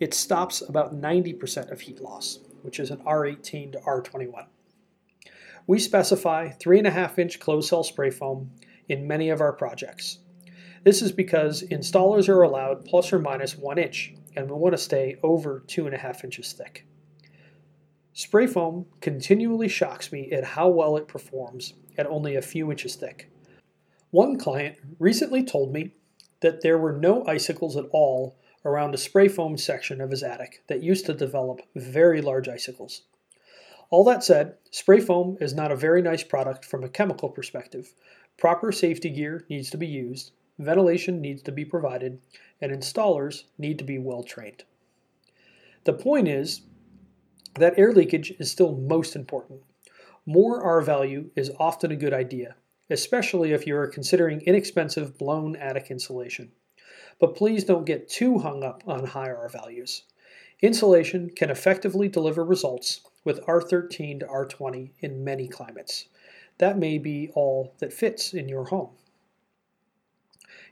it 0.00 0.14
stops 0.14 0.62
about 0.62 0.98
90% 0.98 1.70
of 1.70 1.82
heat 1.82 2.00
loss, 2.00 2.38
which 2.62 2.80
is 2.80 2.90
an 2.90 2.98
R18 2.98 3.72
to 3.72 3.78
R21. 3.80 4.46
We 5.66 5.78
specify 5.78 6.52
3.5 6.52 7.18
inch 7.18 7.38
closed 7.38 7.68
cell 7.68 7.84
spray 7.84 8.10
foam 8.10 8.52
in 8.88 9.06
many 9.06 9.28
of 9.28 9.40
our 9.40 9.52
projects. 9.52 10.18
This 10.84 11.02
is 11.02 11.12
because 11.12 11.62
installers 11.64 12.28
are 12.28 12.42
allowed 12.42 12.84
plus 12.84 13.12
or 13.12 13.18
minus 13.18 13.56
1 13.56 13.78
inch, 13.78 14.14
and 14.36 14.50
we 14.50 14.56
want 14.56 14.74
to 14.74 14.78
stay 14.78 15.16
over 15.22 15.64
2.5 15.66 16.24
inches 16.24 16.52
thick. 16.52 16.86
Spray 18.12 18.46
foam 18.46 18.86
continually 19.00 19.68
shocks 19.68 20.10
me 20.10 20.30
at 20.30 20.44
how 20.44 20.68
well 20.68 20.96
it 20.96 21.08
performs 21.08 21.74
at 21.98 22.06
only 22.06 22.34
a 22.34 22.42
few 22.42 22.70
inches 22.70 22.94
thick. 22.94 23.30
One 24.10 24.38
client 24.38 24.76
recently 24.98 25.42
told 25.42 25.72
me 25.72 25.92
that 26.40 26.62
there 26.62 26.78
were 26.78 26.92
no 26.92 27.26
icicles 27.26 27.76
at 27.76 27.84
all 27.90 28.38
around 28.64 28.94
a 28.94 28.98
spray 28.98 29.28
foam 29.28 29.56
section 29.56 30.00
of 30.00 30.10
his 30.10 30.22
attic 30.22 30.62
that 30.68 30.82
used 30.82 31.06
to 31.06 31.14
develop 31.14 31.60
very 31.74 32.20
large 32.20 32.48
icicles. 32.48 33.02
All 33.90 34.02
that 34.04 34.24
said, 34.24 34.54
spray 34.70 35.00
foam 35.00 35.36
is 35.40 35.54
not 35.54 35.70
a 35.70 35.76
very 35.76 36.02
nice 36.02 36.24
product 36.24 36.64
from 36.64 36.82
a 36.82 36.88
chemical 36.88 37.28
perspective. 37.28 37.94
Proper 38.38 38.70
safety 38.70 39.10
gear 39.10 39.46
needs 39.48 39.70
to 39.70 39.78
be 39.78 39.86
used, 39.86 40.32
ventilation 40.58 41.20
needs 41.20 41.42
to 41.42 41.52
be 41.52 41.64
provided, 41.64 42.20
and 42.60 42.72
installers 42.72 43.44
need 43.58 43.78
to 43.78 43.84
be 43.84 43.98
well 43.98 44.22
trained. 44.22 44.64
The 45.84 45.92
point 45.92 46.28
is 46.28 46.62
that 47.54 47.78
air 47.78 47.92
leakage 47.92 48.32
is 48.38 48.50
still 48.50 48.76
most 48.76 49.16
important. 49.16 49.62
More 50.26 50.62
R 50.62 50.82
value 50.82 51.30
is 51.36 51.50
often 51.58 51.92
a 51.92 51.96
good 51.96 52.12
idea, 52.12 52.56
especially 52.90 53.52
if 53.52 53.66
you 53.66 53.76
are 53.76 53.86
considering 53.86 54.40
inexpensive 54.42 55.16
blown 55.16 55.56
attic 55.56 55.90
insulation. 55.90 56.52
But 57.18 57.36
please 57.36 57.64
don't 57.64 57.86
get 57.86 58.08
too 58.08 58.38
hung 58.38 58.62
up 58.62 58.82
on 58.86 59.06
high 59.06 59.30
R 59.30 59.48
values. 59.48 60.02
Insulation 60.60 61.30
can 61.30 61.50
effectively 61.50 62.08
deliver 62.08 62.44
results 62.44 63.02
with 63.24 63.44
R13 63.46 64.20
to 64.20 64.26
R20 64.26 64.90
in 65.00 65.24
many 65.24 65.48
climates. 65.48 66.06
That 66.58 66.78
may 66.78 66.98
be 66.98 67.30
all 67.34 67.74
that 67.78 67.92
fits 67.92 68.32
in 68.32 68.48
your 68.48 68.64
home. 68.66 68.90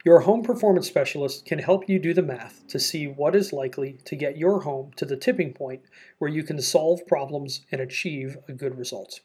Your 0.04 0.20
home 0.20 0.42
performance 0.42 0.86
specialist 0.86 1.46
can 1.46 1.58
help 1.58 1.88
you 1.88 1.98
do 1.98 2.12
the 2.12 2.22
math 2.22 2.66
to 2.68 2.78
see 2.78 3.06
what 3.06 3.34
is 3.34 3.54
likely 3.54 3.98
to 4.04 4.16
get 4.16 4.36
your 4.36 4.60
home 4.60 4.90
to 4.96 5.06
the 5.06 5.16
tipping 5.16 5.54
point 5.54 5.80
where 6.18 6.30
you 6.30 6.42
can 6.42 6.60
solve 6.60 7.06
problems 7.06 7.62
and 7.72 7.80
achieve 7.80 8.36
a 8.46 8.52
good 8.52 8.76
result. 8.76 9.20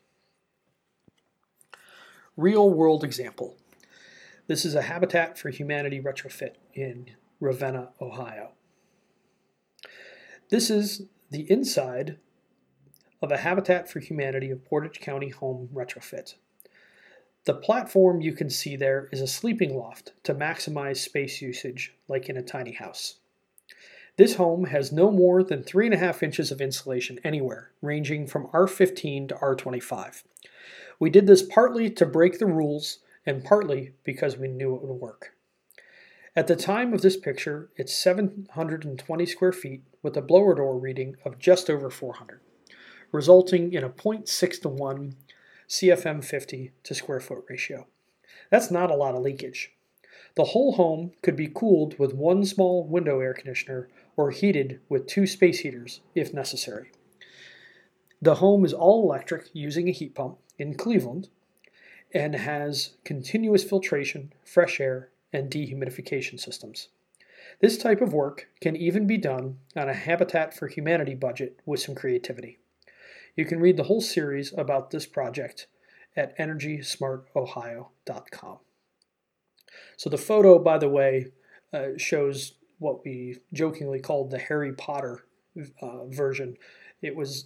Real 2.38 2.70
world 2.70 3.04
example. 3.04 3.58
This 4.48 4.64
is 4.64 4.74
a 4.74 4.84
Habitat 4.84 5.38
for 5.38 5.50
Humanity 5.50 6.00
retrofit 6.02 6.56
in 6.74 7.12
Ravenna, 7.42 7.90
Ohio. 8.02 8.52
This 10.50 10.70
is 10.70 11.04
the 11.30 11.50
inside 11.52 12.18
of 13.22 13.32
a 13.32 13.38
Habitat 13.38 13.92
for 13.92 14.00
Humanity 14.00 14.50
of 14.50 14.64
Portage 14.64 15.02
County 15.02 15.30
home 15.30 15.70
retrofit. 15.74 16.36
The 17.46 17.54
platform 17.54 18.22
you 18.22 18.34
can 18.34 18.50
see 18.50 18.76
there 18.76 19.08
is 19.12 19.22
a 19.22 19.28
sleeping 19.28 19.78
loft 19.78 20.14
to 20.24 20.36
maximize 20.36 20.98
space 20.98 21.42
usage 21.42 21.96
like 22.08 22.30
in 22.30 22.38
a 22.38 22.42
tiny 22.42 22.74
house. 22.74 23.16
This 24.18 24.36
home 24.36 24.66
has 24.66 24.92
no 24.92 25.10
more 25.10 25.44
than 25.44 25.64
3.5 25.64 26.22
inches 26.22 26.52
of 26.52 26.60
insulation 26.60 27.20
anywhere, 27.24 27.72
ranging 27.82 28.28
from 28.28 28.48
R15 28.48 29.30
to 29.30 29.36
R25. 29.36 30.24
We 31.00 31.10
did 31.10 31.28
this 31.28 31.42
partly 31.42 31.90
to 31.92 32.06
break 32.06 32.40
the 32.40 32.46
rules 32.46 33.00
and 33.26 33.44
partly 33.44 33.94
because 34.04 34.38
we 34.38 34.50
knew 34.50 34.76
it 34.76 34.82
would 34.82 35.00
work. 35.00 35.34
At 36.36 36.48
the 36.48 36.58
time 36.58 36.94
of 36.94 37.02
this 37.02 37.16
picture, 37.16 37.70
it's 37.78 37.96
720 37.96 39.26
square 39.26 39.54
feet 39.54 39.84
with 40.04 40.18
a 40.18 40.22
blower 40.22 40.56
door 40.56 40.78
reading 40.78 41.16
of 41.24 41.40
just 41.40 41.70
over 41.70 41.90
400 41.90 42.42
resulting 43.12 43.74
in 43.74 43.84
a 43.84 43.90
0.6 43.90 44.62
to 44.62 44.70
1 44.70 45.16
CFM 45.70 46.24
50 46.24 46.72
to 46.84 46.96
square 46.96 47.20
foot 47.20 47.46
ratio. 47.48 47.86
That's 48.50 48.72
not 48.72 48.90
a 48.90 48.96
lot 48.96 49.14
of 49.14 49.22
leakage. 49.22 49.72
The 50.36 50.46
whole 50.46 50.74
home 50.74 51.12
could 51.22 51.36
be 51.36 51.52
cooled 51.54 52.00
with 52.00 52.14
one 52.14 52.44
small 52.44 52.84
window 52.84 53.20
air 53.20 53.36
conditioner 53.36 53.88
or 54.18 54.32
heated 54.32 54.80
with 54.90 55.06
two 55.06 55.28
space 55.28 55.60
heaters 55.60 56.02
if 56.16 56.34
necessary. 56.34 56.92
The 58.20 58.36
home 58.36 58.66
is 58.66 58.74
all 58.74 59.04
electric 59.04 59.50
using 59.54 59.88
a 59.88 59.94
heat 59.94 60.16
pump 60.16 60.40
in 60.58 60.74
Cleveland 60.74 61.30
and 62.14 62.34
has 62.34 62.98
continuous 63.06 63.64
filtration, 63.64 64.34
fresh 64.44 64.80
air, 64.80 65.10
and 65.32 65.52
dehumidification 65.52 66.40
systems. 66.40 66.90
This 67.62 67.78
type 67.78 68.02
of 68.02 68.12
work 68.12 68.48
can 68.60 68.76
even 68.76 69.06
be 69.06 69.18
done 69.18 69.60
on 69.76 69.88
a 69.88 69.94
Habitat 69.94 70.56
for 70.56 70.68
Humanity 70.68 71.14
budget 71.14 71.60
with 71.66 71.80
some 71.80 71.94
creativity. 71.94 72.58
You 73.40 73.46
can 73.46 73.62
read 73.62 73.78
the 73.78 73.84
whole 73.84 74.02
series 74.02 74.52
about 74.58 74.92
this 74.92 75.06
project 75.06 75.68
at 76.14 76.38
EnergySmartOhio.com. 76.38 78.58
So 79.96 80.10
the 80.10 80.18
photo, 80.18 80.60
by 80.60 80.78
the 80.78 80.90
way, 80.90 81.28
uh, 81.72 81.92
shows 81.96 82.56
what 82.80 83.06
we 83.06 83.38
jokingly 83.54 84.02
called 84.02 84.32
the 84.32 84.40
Harry 84.40 84.74
Potter 84.74 85.24
uh, 85.82 86.08
version. 86.08 86.58
It 87.02 87.16
was 87.16 87.46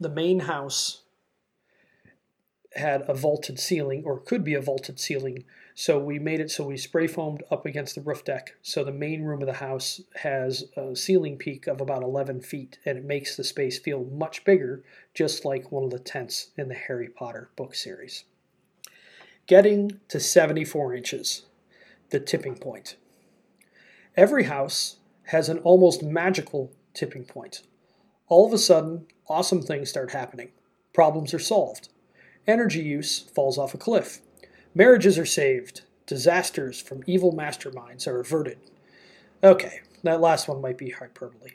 the 0.00 0.08
main 0.08 0.40
house 0.40 1.02
had 2.74 3.02
a 3.06 3.12
vaulted 3.12 3.60
ceiling 3.60 4.04
or 4.06 4.18
could 4.18 4.42
be 4.42 4.54
a 4.54 4.62
vaulted 4.62 4.98
ceiling. 4.98 5.44
So 5.78 5.98
we 5.98 6.18
made 6.18 6.40
it 6.40 6.50
so 6.50 6.64
we 6.64 6.78
spray 6.78 7.06
foamed 7.06 7.42
up 7.50 7.66
against 7.66 7.94
the 7.94 8.00
roof 8.00 8.24
deck. 8.24 8.54
So 8.62 8.82
the 8.82 8.90
main 8.90 9.22
room 9.22 9.42
of 9.42 9.46
the 9.46 9.52
house 9.52 10.00
has 10.22 10.64
a 10.74 10.96
ceiling 10.96 11.36
peak 11.36 11.66
of 11.66 11.82
about 11.82 12.02
11 12.02 12.40
feet 12.40 12.78
and 12.86 12.96
it 12.96 13.04
makes 13.04 13.36
the 13.36 13.44
space 13.44 13.78
feel 13.78 14.02
much 14.04 14.42
bigger, 14.46 14.82
just 15.12 15.44
like 15.44 15.70
one 15.70 15.84
of 15.84 15.90
the 15.90 15.98
tents 15.98 16.48
in 16.56 16.68
the 16.68 16.74
Harry 16.74 17.10
Potter 17.10 17.50
book 17.56 17.74
series. 17.74 18.24
Getting 19.46 20.00
to 20.08 20.18
74 20.18 20.94
inches, 20.94 21.42
the 22.08 22.20
tipping 22.20 22.56
point. 22.56 22.96
Every 24.16 24.44
house 24.44 24.96
has 25.24 25.50
an 25.50 25.58
almost 25.58 26.02
magical 26.02 26.72
tipping 26.94 27.24
point. 27.24 27.60
All 28.28 28.46
of 28.46 28.54
a 28.54 28.58
sudden, 28.58 29.08
awesome 29.28 29.60
things 29.60 29.90
start 29.90 30.12
happening. 30.12 30.52
Problems 30.94 31.34
are 31.34 31.38
solved 31.38 31.90
Energy 32.46 32.80
use 32.80 33.18
falls 33.18 33.58
off 33.58 33.74
a 33.74 33.78
cliff. 33.78 34.20
Marriages 34.76 35.18
are 35.18 35.24
saved. 35.24 35.84
Disasters 36.04 36.82
from 36.82 37.02
evil 37.06 37.32
masterminds 37.32 38.06
are 38.06 38.20
averted. 38.20 38.58
Okay, 39.42 39.80
that 40.02 40.20
last 40.20 40.48
one 40.48 40.60
might 40.60 40.76
be 40.76 40.90
hyperbole. 40.90 41.52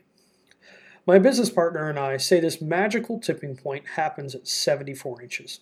My 1.06 1.20
business 1.20 1.52
partner 1.52 1.88
and 1.88 2.00
I 2.00 2.18
say 2.18 2.40
this 2.40 2.64
magical 2.64 3.20
tipping 3.20 3.56
point 3.56 3.90
happens 3.90 4.34
at 4.34 4.48
74 4.48 5.22
inches. 5.22 5.60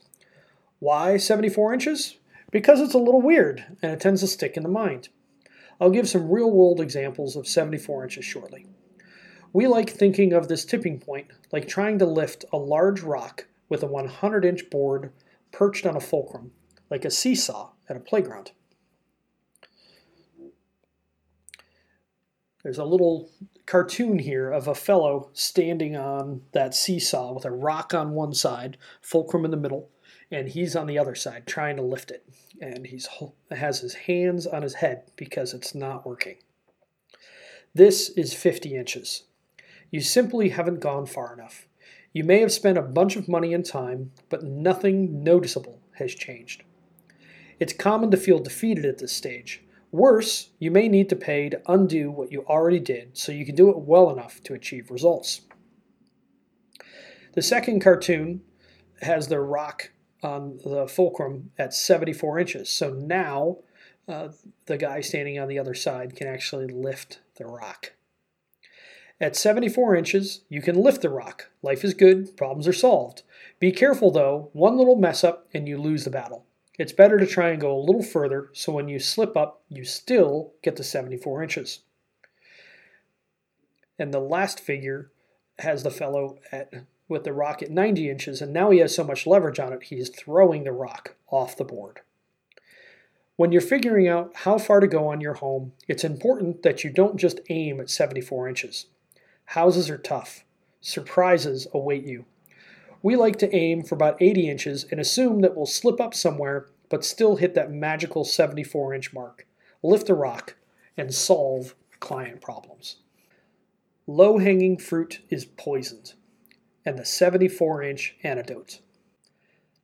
Why 0.79 1.17
74 1.17 1.73
inches? 1.73 2.15
Because 2.49 2.79
it's 2.79 2.93
a 2.93 2.97
little 2.97 3.21
weird 3.21 3.65
and 3.81 3.91
it 3.91 3.99
tends 3.99 4.21
to 4.21 4.27
stick 4.27 4.55
in 4.55 4.63
the 4.63 4.69
mind. 4.69 5.09
I'll 5.81 5.89
give 5.89 6.07
some 6.07 6.31
real 6.31 6.49
world 6.49 6.79
examples 6.79 7.35
of 7.35 7.45
74 7.45 8.05
inches 8.05 8.23
shortly. 8.23 8.67
We 9.51 9.67
like 9.67 9.89
thinking 9.89 10.31
of 10.31 10.47
this 10.47 10.63
tipping 10.63 10.97
point 10.97 11.27
like 11.51 11.67
trying 11.67 11.99
to 11.99 12.05
lift 12.05 12.45
a 12.53 12.57
large 12.57 13.01
rock 13.01 13.47
with 13.67 13.83
a 13.83 13.87
100 13.87 14.45
inch 14.45 14.69
board 14.69 15.11
perched 15.51 15.85
on 15.85 15.97
a 15.97 15.99
fulcrum, 15.99 16.53
like 16.89 17.05
a 17.05 17.11
seesaw 17.11 17.71
at 17.87 17.97
a 17.97 17.99
playground. 17.99 18.51
There's 22.63 22.77
a 22.77 22.85
little 22.85 23.29
cartoon 23.65 24.19
here 24.19 24.51
of 24.51 24.67
a 24.67 24.75
fellow 24.75 25.29
standing 25.33 25.95
on 25.95 26.41
that 26.51 26.75
seesaw 26.75 27.33
with 27.33 27.45
a 27.45 27.51
rock 27.51 27.93
on 27.93 28.11
one 28.11 28.33
side, 28.33 28.77
fulcrum 29.01 29.45
in 29.45 29.51
the 29.51 29.57
middle, 29.57 29.89
and 30.31 30.49
he's 30.49 30.75
on 30.75 30.87
the 30.87 30.99
other 30.99 31.15
side 31.15 31.47
trying 31.47 31.77
to 31.77 31.81
lift 31.81 32.11
it. 32.11 32.27
And 32.61 32.85
he 32.87 33.01
has 33.51 33.79
his 33.79 33.93
hands 33.93 34.45
on 34.45 34.63
his 34.63 34.75
head 34.75 35.03
because 35.15 35.53
it's 35.53 35.73
not 35.73 36.05
working. 36.05 36.37
This 37.73 38.09
is 38.09 38.33
50 38.33 38.75
inches. 38.75 39.23
You 39.91 40.01
simply 40.01 40.49
haven't 40.49 40.81
gone 40.81 41.05
far 41.05 41.33
enough. 41.33 41.67
You 42.11 42.23
may 42.23 42.39
have 42.39 42.51
spent 42.51 42.77
a 42.77 42.81
bunch 42.81 43.15
of 43.15 43.29
money 43.29 43.53
and 43.53 43.65
time, 43.65 44.11
but 44.29 44.43
nothing 44.43 45.23
noticeable 45.23 45.79
has 45.93 46.13
changed. 46.13 46.63
It's 47.59 47.73
common 47.73 48.09
to 48.11 48.17
feel 48.17 48.39
defeated 48.39 48.85
at 48.85 48.99
this 48.99 49.11
stage. 49.11 49.63
Worse, 49.91 50.49
you 50.59 50.71
may 50.71 50.87
need 50.87 51.09
to 51.09 51.15
pay 51.15 51.49
to 51.49 51.61
undo 51.67 52.11
what 52.11 52.31
you 52.31 52.45
already 52.47 52.79
did 52.79 53.17
so 53.17 53.31
you 53.31 53.45
can 53.45 53.55
do 53.55 53.69
it 53.69 53.79
well 53.79 54.09
enough 54.09 54.41
to 54.43 54.53
achieve 54.53 54.91
results. 54.91 55.41
The 57.33 57.41
second 57.41 57.81
cartoon 57.81 58.41
has 59.01 59.27
the 59.27 59.39
rock 59.39 59.91
on 60.21 60.59
the 60.63 60.87
fulcrum 60.87 61.51
at 61.57 61.73
74 61.73 62.39
inches. 62.39 62.69
So 62.69 62.93
now 62.93 63.57
uh, 64.07 64.29
the 64.65 64.77
guy 64.77 65.01
standing 65.01 65.39
on 65.39 65.47
the 65.47 65.59
other 65.59 65.73
side 65.73 66.15
can 66.15 66.27
actually 66.27 66.67
lift 66.67 67.19
the 67.37 67.45
rock. 67.45 67.93
At 69.21 69.35
74 69.35 69.95
inches, 69.95 70.41
you 70.49 70.61
can 70.61 70.81
lift 70.81 71.01
the 71.01 71.09
rock. 71.09 71.49
Life 71.61 71.83
is 71.83 71.93
good, 71.93 72.37
problems 72.37 72.67
are 72.67 72.73
solved. 72.73 73.23
Be 73.59 73.71
careful 73.71 74.11
though, 74.11 74.49
one 74.53 74.77
little 74.77 74.95
mess 74.95 75.23
up 75.23 75.47
and 75.53 75.67
you 75.67 75.77
lose 75.77 76.05
the 76.05 76.09
battle. 76.09 76.45
It's 76.79 76.93
better 76.93 77.19
to 77.19 77.27
try 77.27 77.49
and 77.49 77.59
go 77.59 77.75
a 77.75 77.85
little 77.85 78.01
further 78.01 78.49
so 78.53 78.71
when 78.71 78.87
you 78.87 78.99
slip 78.99 79.35
up, 79.35 79.61
you 79.67 79.83
still 79.83 80.53
get 80.63 80.77
to 80.77 80.83
74 80.83 81.43
inches. 81.43 81.81
And 83.99 84.13
the 84.13 84.21
last 84.21 84.61
figure 84.61 85.11
has 85.59 85.83
the 85.83 85.91
fellow 85.91 86.39
at 86.53 86.73
with 87.09 87.23
the 87.23 87.33
rock 87.33 87.61
at 87.63 87.71
90 87.71 88.07
inches, 88.09 88.39
and 88.39 88.53
now 88.53 88.69
he 88.69 88.77
has 88.77 88.95
so 88.95 89.03
much 89.03 89.25
leverage 89.25 89.59
on 89.59 89.73
it, 89.73 89.83
he's 89.83 90.09
throwing 90.09 90.63
the 90.63 90.71
rock 90.71 91.15
off 91.31 91.57
the 91.57 91.63
board. 91.63 92.01
When 93.35 93.51
you're 93.51 93.61
figuring 93.61 94.07
out 94.07 94.31
how 94.35 94.59
far 94.59 94.79
to 94.79 94.87
go 94.87 95.07
on 95.07 95.19
your 95.19 95.33
home, 95.33 95.73
it's 95.87 96.03
important 96.03 96.61
that 96.61 96.83
you 96.83 96.91
don't 96.91 97.17
just 97.17 97.39
aim 97.49 97.79
at 97.79 97.89
74 97.89 98.47
inches. 98.47 98.85
Houses 99.45 99.89
are 99.89 99.97
tough. 99.97 100.45
Surprises 100.81 101.67
await 101.73 102.05
you. 102.05 102.25
We 103.01 103.15
like 103.15 103.37
to 103.37 103.55
aim 103.55 103.83
for 103.83 103.95
about 103.95 104.21
80 104.21 104.49
inches 104.49 104.85
and 104.91 104.99
assume 104.99 105.41
that 105.41 105.55
we'll 105.55 105.65
slip 105.65 106.01
up 106.01 106.13
somewhere 106.13 106.67
but 106.89 107.05
still 107.05 107.35
hit 107.37 107.53
that 107.53 107.71
magical 107.71 108.25
74 108.25 108.93
inch 108.93 109.13
mark, 109.13 109.47
lift 109.83 110.09
a 110.09 110.15
rock, 110.15 110.55
and 110.97 111.13
solve 111.13 111.75
client 111.99 112.41
problems. 112.41 112.97
Low 114.07 114.39
hanging 114.39 114.77
fruit 114.77 115.21
is 115.29 115.45
poisoned, 115.45 116.13
and 116.83 116.97
the 116.97 117.05
74 117.05 117.83
inch 117.83 118.15
antidote. 118.23 118.79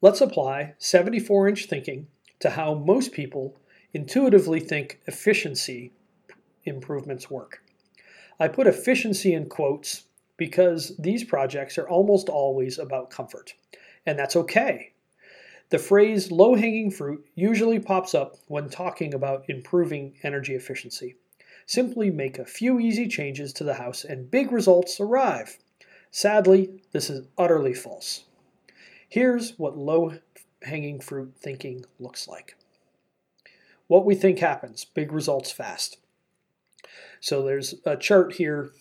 Let's 0.02 0.20
apply 0.20 0.74
74 0.80 1.48
inch 1.48 1.66
thinking 1.68 2.08
to 2.40 2.52
how 2.52 2.74
most 2.74 3.12
people 3.12 3.60
intuitively 3.94 4.60
think 4.60 5.00
efficiency 5.06 5.94
improvements 6.64 7.30
work. 7.30 7.64
I 8.40 8.48
put 8.48 8.68
efficiency 8.68 9.34
in 9.34 9.48
quotes 9.48 10.05
because 10.38 10.96
these 10.98 11.24
projects 11.24 11.78
are 11.78 11.88
almost 11.88 12.30
always 12.30 12.78
about 12.78 13.10
comfort, 13.10 13.54
and 14.06 14.18
that's 14.18 14.36
okay. 14.36 14.92
The 15.70 15.80
phrase 15.80 16.32
low 16.32 16.56
hanging 16.56 16.92
fruit 16.92 17.26
usually 17.34 17.80
pops 17.80 18.14
up 18.14 18.38
when 18.48 18.70
talking 18.70 19.14
about 19.14 19.50
improving 19.50 20.14
energy 20.22 20.54
efficiency. 20.54 21.16
Simply 21.66 22.12
make 22.12 22.38
a 22.38 22.46
few 22.46 22.80
easy 22.80 23.08
changes 23.08 23.52
to 23.54 23.64
the 23.64 23.74
house 23.74 24.04
and 24.04 24.30
big 24.30 24.52
results 24.52 25.00
arrive. 25.00 25.58
Sadly, 26.12 26.82
this 26.92 27.10
is 27.10 27.28
utterly 27.38 27.74
false. 27.74 28.26
Here's 29.10 29.58
what 29.58 29.78
low 29.78 30.20
hanging 30.62 31.00
fruit 31.00 31.34
thinking 31.40 31.86
looks 32.00 32.28
like. 32.28 32.56
What 33.88 34.06
we 34.06 34.16
think 34.16 34.40
happens 34.40 34.86
big 34.86 35.12
results 35.12 35.52
fast. 35.52 35.98
So 37.20 37.42
there's 37.42 37.76
a 37.86 37.98
chart 37.98 38.34
here, 38.34 38.72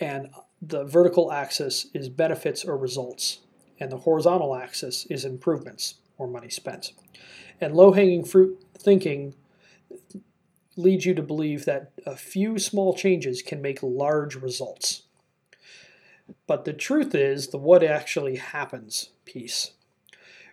and 0.00 0.28
the 0.60 0.84
vertical 0.84 1.32
axis 1.32 1.86
is 1.94 2.08
benefits 2.08 2.64
or 2.64 2.76
results, 2.76 3.40
and 3.78 3.90
the 3.90 3.98
horizontal 3.98 4.54
axis 4.54 5.06
is 5.06 5.24
improvements 5.24 5.94
or 6.16 6.26
money 6.26 6.50
spent. 6.50 6.92
And 7.60 7.74
low 7.74 7.92
hanging 7.92 8.24
fruit 8.24 8.64
thinking 8.76 9.34
leads 10.76 11.04
you 11.04 11.14
to 11.14 11.22
believe 11.22 11.64
that 11.64 11.90
a 12.06 12.16
few 12.16 12.58
small 12.58 12.94
changes 12.94 13.42
can 13.42 13.60
make 13.60 13.82
large 13.82 14.36
results. 14.36 15.02
But 16.46 16.64
the 16.64 16.72
truth 16.72 17.14
is 17.14 17.48
the 17.48 17.58
what 17.58 17.82
actually 17.82 18.36
happens 18.36 19.10
piece, 19.24 19.72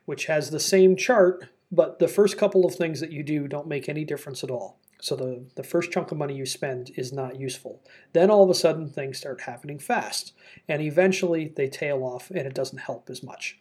which 0.06 0.26
has 0.26 0.50
the 0.50 0.60
same 0.60 0.96
chart, 0.96 1.50
but 1.72 2.00
the 2.00 2.08
first 2.08 2.38
couple 2.38 2.66
of 2.66 2.76
things 2.76 3.00
that 3.02 3.12
you 3.12 3.24
do 3.24 3.48
don't 3.48 3.68
make 3.68 3.88
any 3.88 4.04
difference 4.04 4.44
at 4.44 4.50
all. 4.50 4.80
So 5.06 5.16
the, 5.16 5.46
the 5.54 5.64
first 5.64 5.92
chunk 5.92 6.12
of 6.12 6.18
money 6.18 6.34
you 6.34 6.48
spend 6.48 6.90
is 6.96 7.14
not 7.14 7.40
useful. 7.40 7.80
Then 8.14 8.32
all 8.32 8.44
of 8.44 8.50
a 8.50 8.56
sudden 8.56 8.90
things 8.90 9.20
start 9.20 9.42
happening 9.42 9.78
fast. 9.78 10.34
And 10.68 10.82
eventually 10.82 11.54
they 11.56 11.68
tail 11.68 12.04
off 12.04 12.32
and 12.32 12.40
it 12.40 12.56
doesn't 12.56 12.80
help 12.80 13.08
as 13.12 13.22
much. 13.22 13.60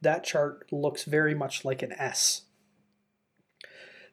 That 0.00 0.24
chart 0.24 0.64
looks 0.72 1.04
very 1.04 1.34
much 1.34 1.62
like 1.62 1.82
an 1.82 1.92
S. 1.92 2.44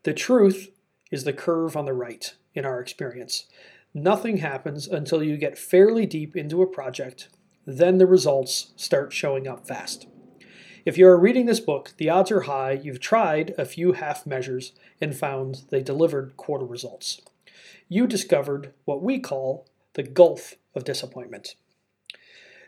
The 0.04 0.14
truth 0.14 0.70
is 1.12 1.24
the 1.24 1.32
curve 1.32 1.78
on 1.78 1.86
the 1.86 1.94
right 1.94 2.36
in 2.54 2.66
our 2.66 2.82
experience. 2.82 3.46
Nothing 3.94 4.38
happens 4.40 4.86
until 4.86 5.24
you 5.24 5.38
get 5.38 5.58
fairly 5.58 6.06
deep 6.06 6.36
into 6.36 6.62
a 6.62 6.68
project, 6.68 7.30
then 7.66 8.00
the 8.00 8.06
results 8.06 8.74
start 8.76 9.14
showing 9.14 9.48
up 9.48 9.66
fast. 9.66 10.08
If 10.86 11.00
you 11.00 11.08
are 11.08 11.18
reading 11.18 11.48
this 11.48 11.60
book, 11.60 11.94
the 11.98 12.12
odds 12.12 12.30
are 12.30 12.42
high 12.42 12.74
you've 12.74 13.00
tried 13.00 13.56
a 13.58 13.66
few 13.66 13.94
half 13.94 14.28
measures 14.28 14.74
and 15.02 15.18
found 15.18 15.64
they 15.72 15.82
delivered 15.82 16.38
quarter 16.38 16.66
results. 16.66 17.22
You 17.90 18.06
discovered 18.06 18.72
what 18.86 19.02
we 19.02 19.18
call 19.18 19.66
the 19.94 20.04
gulf 20.04 20.54
of 20.76 20.84
disappointment. 20.84 21.56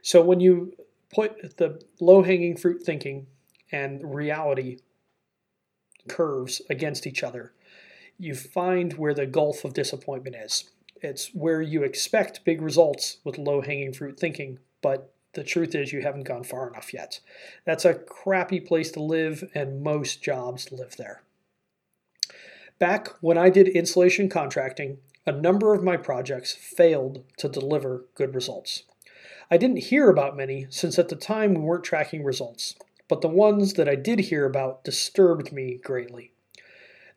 So 0.01 0.24
when 0.24 0.39
you 0.39 0.74
put 1.13 1.57
the 1.57 1.80
low 1.99 2.24
hanging 2.24 2.57
fruit 2.57 2.82
thinking 2.82 3.28
and 3.72 4.15
reality 4.15 4.80
curves 6.07 6.63
against 6.72 7.05
each 7.05 7.22
other, 7.22 7.53
you 8.18 8.34
find 8.34 8.93
where 8.93 9.13
the 9.13 9.28
gulf 9.28 9.63
of 9.63 9.76
disappointment 9.76 10.36
is. 10.36 10.72
It's 11.03 11.36
where 11.36 11.61
you 11.61 11.84
expect 11.84 12.45
big 12.45 12.63
results 12.63 13.18
with 13.24 13.38
low 13.38 13.61
hanging 13.61 13.93
fruit 13.93 14.20
thinking, 14.20 14.57
but 14.82 15.13
the 15.38 15.43
truth 15.43 15.75
is 15.75 15.93
you 15.93 16.01
haven't 16.01 16.23
gone 16.23 16.43
far 16.43 16.67
enough 16.67 16.95
yet. 16.95 17.19
That's 17.63 17.85
a 17.85 17.93
crappy 17.93 18.59
place 18.59 18.89
to 18.93 19.03
live, 19.03 19.47
and 19.53 19.83
most 19.83 20.23
jobs 20.23 20.71
live 20.71 20.97
there. 20.97 21.21
Back 22.79 23.09
when 23.21 23.38
I 23.38 23.51
did 23.51 23.67
insulation 23.67 24.29
contracting, 24.29 24.97
a 25.27 25.31
number 25.31 25.75
of 25.75 25.83
my 25.83 25.95
projects 25.95 26.53
failed 26.53 27.23
to 27.38 27.47
deliver 27.47 28.05
good 28.15 28.33
results. 28.33 28.81
I 29.51 29.57
didn't 29.57 29.89
hear 29.89 30.09
about 30.09 30.35
many 30.35 30.65
since 30.71 30.97
at 30.97 31.09
the 31.09 31.15
time 31.15 31.53
we 31.53 31.61
weren't 31.61 31.83
tracking 31.83 32.23
results, 32.23 32.73
but 33.07 33.21
the 33.21 33.29
ones 33.29 33.73
that 33.73 33.88
I 33.88 33.93
did 33.93 34.17
hear 34.17 34.43
about 34.43 34.83
disturbed 34.83 35.51
me 35.51 35.79
greatly. 35.83 36.31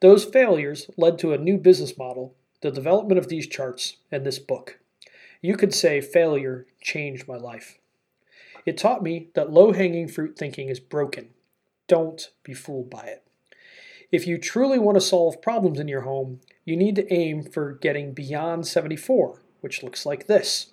Those 0.01 0.27
failures 0.27 0.91
led 0.99 1.19
to 1.21 1.33
a 1.33 1.39
new 1.39 1.57
business 1.57 1.97
model, 1.97 2.35
the 2.61 2.71
development 2.71 3.19
of 3.19 3.29
these 3.29 3.47
charts, 3.47 3.97
and 4.13 4.27
this 4.27 4.39
book. 4.39 4.79
You 5.41 5.57
could 5.57 5.75
say 5.75 6.03
failure 6.03 6.67
changed 6.83 7.27
my 7.27 7.39
life. 7.39 7.79
It 8.67 8.77
taught 8.77 9.03
me 9.03 9.29
that 9.35 9.51
low 9.51 9.73
hanging 9.73 10.09
fruit 10.09 10.37
thinking 10.39 10.69
is 10.69 10.81
broken. 10.81 11.31
Don't 11.87 12.31
be 12.43 12.55
fooled 12.55 12.91
by 12.91 13.05
it. 13.05 13.27
If 14.13 14.27
you 14.27 14.39
truly 14.39 14.79
want 14.79 14.97
to 14.97 15.01
solve 15.01 15.43
problems 15.43 15.79
in 15.79 15.89
your 15.89 16.03
home, 16.03 16.41
you 16.65 16.77
need 16.77 16.97
to 16.97 17.13
aim 17.13 17.45
for 17.45 17.73
getting 17.73 18.13
beyond 18.13 18.67
74, 18.67 19.41
which 19.61 19.83
looks 19.83 20.05
like 20.05 20.27
this. 20.27 20.73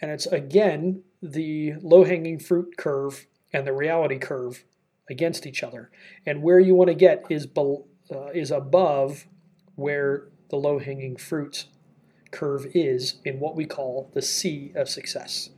And 0.00 0.10
it's 0.10 0.26
again 0.26 1.02
the 1.22 1.74
low 1.80 2.04
hanging 2.04 2.38
fruit 2.38 2.76
curve 2.76 3.26
and 3.52 3.66
the 3.66 3.72
reality 3.72 4.18
curve 4.18 4.64
against 5.08 5.46
each 5.46 5.62
other. 5.62 5.90
And 6.26 6.42
where 6.42 6.58
you 6.58 6.74
want 6.74 6.88
to 6.88 6.94
get 6.94 7.24
is, 7.28 7.46
be, 7.46 7.76
uh, 8.10 8.28
is 8.34 8.50
above 8.50 9.26
where 9.76 10.28
the 10.48 10.56
low 10.56 10.78
hanging 10.78 11.16
fruit 11.16 11.66
curve 12.30 12.66
is 12.74 13.16
in 13.24 13.38
what 13.38 13.54
we 13.54 13.66
call 13.66 14.10
the 14.14 14.22
sea 14.22 14.72
of 14.74 14.88
success. 14.88 15.50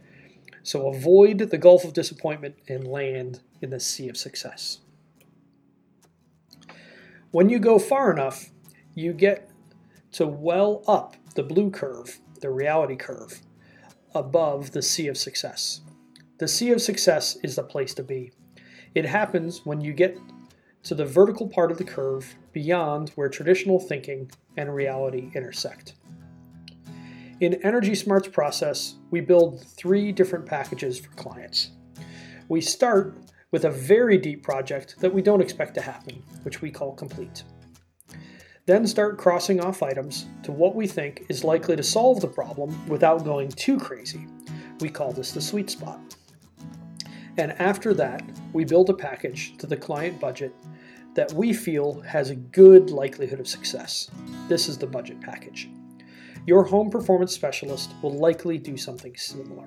So 0.65 0.89
avoid 0.89 1.39
the 1.39 1.59
gulf 1.59 1.85
of 1.85 1.93
disappointment 1.93 2.57
and 2.69 2.89
land 2.89 3.41
in 3.61 3.69
the 3.69 3.79
sea 3.79 4.09
of 4.09 4.17
success. 4.17 4.79
When 7.31 7.51
you 7.51 7.59
go 7.59 7.79
far 7.79 8.11
enough, 8.11 8.51
you 8.95 9.13
get 9.13 9.51
to 10.13 10.27
well 10.27 10.83
up 10.89 11.17
the 11.35 11.43
blue 11.43 11.71
curve, 11.71 12.19
the 12.41 12.51
reality 12.51 12.97
curve, 12.97 13.41
above 14.15 14.71
the 14.71 14.81
sea 14.81 15.09
of 15.09 15.19
success. 15.19 15.83
The 16.39 16.49
sea 16.49 16.71
of 16.71 16.81
success 16.81 17.37
is 17.43 17.57
the 17.57 17.63
place 17.63 17.93
to 17.95 18.03
be. 18.03 18.33
It 18.95 19.05
happens 19.05 19.67
when 19.67 19.83
you 19.83 19.93
get 19.93 20.17
to 20.85 20.95
the 20.95 21.05
vertical 21.05 21.47
part 21.47 21.73
of 21.73 21.77
the 21.79 21.85
curve 21.85 22.37
beyond 22.53 23.11
where 23.11 23.29
traditional 23.29 23.79
thinking 23.79 24.31
and 24.57 24.75
reality 24.75 25.31
intersect. 25.35 25.93
In 27.45 27.63
Energy 27.63 27.95
Smart's 27.95 28.29
process, 28.29 28.95
we 29.11 29.21
build 29.21 29.63
three 29.67 30.13
different 30.13 30.47
packages 30.47 30.99
for 30.99 31.11
clients. 31.11 31.73
We 32.49 32.63
start 32.63 33.19
with 33.51 33.67
a 33.67 33.71
very 33.71 34.17
deep 34.17 34.43
project 34.43 34.97
that 35.01 35.13
we 35.13 35.21
don't 35.21 35.43
expect 35.43 35.75
to 35.75 35.83
happen, 35.83 36.23
which 36.45 36.63
we 36.63 36.71
call 36.71 36.95
complete. 36.95 37.45
Then 38.65 38.87
start 38.87 39.19
crossing 39.19 39.61
off 39.61 39.83
items 39.83 40.25
to 40.45 40.53
what 40.53 40.75
we 40.75 40.87
think 40.87 41.27
is 41.29 41.45
likely 41.45 41.77
to 41.77 41.83
solve 41.83 42.23
the 42.23 42.29
problem 42.29 42.89
without 42.89 43.27
going 43.27 43.51
too 43.51 43.79
crazy. 43.79 44.27
We 44.81 44.89
call 44.89 45.13
this 45.13 45.33
the 45.33 45.43
sweet 45.43 45.69
spot. 45.69 46.17
And 47.37 47.53
after 47.61 47.93
that, 47.93 48.23
we 48.55 48.65
build 48.65 48.89
a 48.89 48.95
package 48.95 49.59
to 49.59 49.67
the 49.67 49.77
client 49.77 50.19
budget 50.19 50.55
that 51.13 51.31
we 51.35 51.53
feel 51.53 52.01
has 52.01 52.31
a 52.31 52.37
good 52.37 52.89
likelihood 52.89 53.39
of 53.39 53.49
success. 53.49 54.11
This 54.49 54.67
is 54.67 54.79
the 54.79 54.87
budget 54.87 55.21
package 55.21 55.69
your 56.47 56.65
home 56.65 56.91
performance 56.91 57.33
specialist 57.33 57.93
will 58.03 58.13
likely 58.13 58.59
do 58.59 58.77
something 58.77 59.17
similar. 59.17 59.67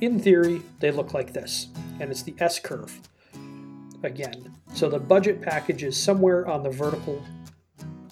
In 0.00 0.18
theory, 0.18 0.62
they 0.80 0.90
look 0.90 1.14
like 1.14 1.32
this, 1.32 1.68
and 2.00 2.10
it's 2.10 2.22
the 2.22 2.34
S 2.38 2.58
curve 2.58 3.00
again. 4.02 4.52
So 4.74 4.88
the 4.88 4.98
budget 4.98 5.40
package 5.40 5.84
is 5.84 5.96
somewhere 5.96 6.46
on 6.48 6.62
the 6.62 6.70
vertical 6.70 7.22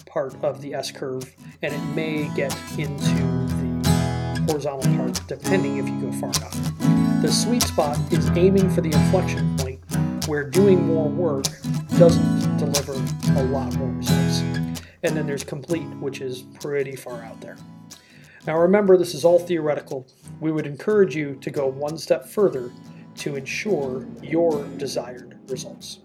part 0.07 0.35
of 0.43 0.61
the 0.61 0.75
S 0.75 0.91
curve, 0.91 1.35
and 1.63 1.75
it 1.75 1.85
may 1.95 2.31
get 2.35 2.57
into 2.79 2.95
the 2.95 4.45
horizontal 4.49 4.97
part 4.97 5.21
depending 5.27 5.79
if 5.79 5.89
you 5.89 6.01
go 6.01 6.13
far 6.13 6.31
enough. 6.31 7.23
The 7.23 7.31
sweet 7.31 7.63
spot 7.63 7.99
is 8.13 8.29
aiming 8.31 8.71
for 8.71 8.81
the 8.81 8.93
inflection 8.93 9.57
point 9.59 9.81
where 10.27 10.45
doing 10.45 10.87
more 10.87 11.09
work 11.09 11.47
doesn't 11.99 12.57
deliver 12.57 12.95
a 13.39 13.45
lot 13.45 13.75
more 13.77 13.89
results. 13.89 14.50
And 15.03 15.17
then 15.17 15.27
there's 15.27 15.45
complete, 15.45 15.89
which 15.99 16.21
is 16.21 16.43
pretty 16.61 16.97
far 16.97 17.23
out 17.23 17.41
there. 17.41 17.57
Now 18.47 18.59
remember, 18.59 18.97
this 18.97 19.15
is 19.15 19.25
all 19.25 19.39
theoretical. 19.39 20.07
We 20.41 20.53
would 20.53 20.67
encourage 20.67 21.15
you 21.15 21.37
to 21.37 21.51
go 21.51 21.67
one 21.67 21.99
step 21.99 22.27
further 22.27 22.71
to 23.17 23.37
ensure 23.37 24.07
your 24.23 24.65
desired 24.79 25.39
results. 25.49 26.01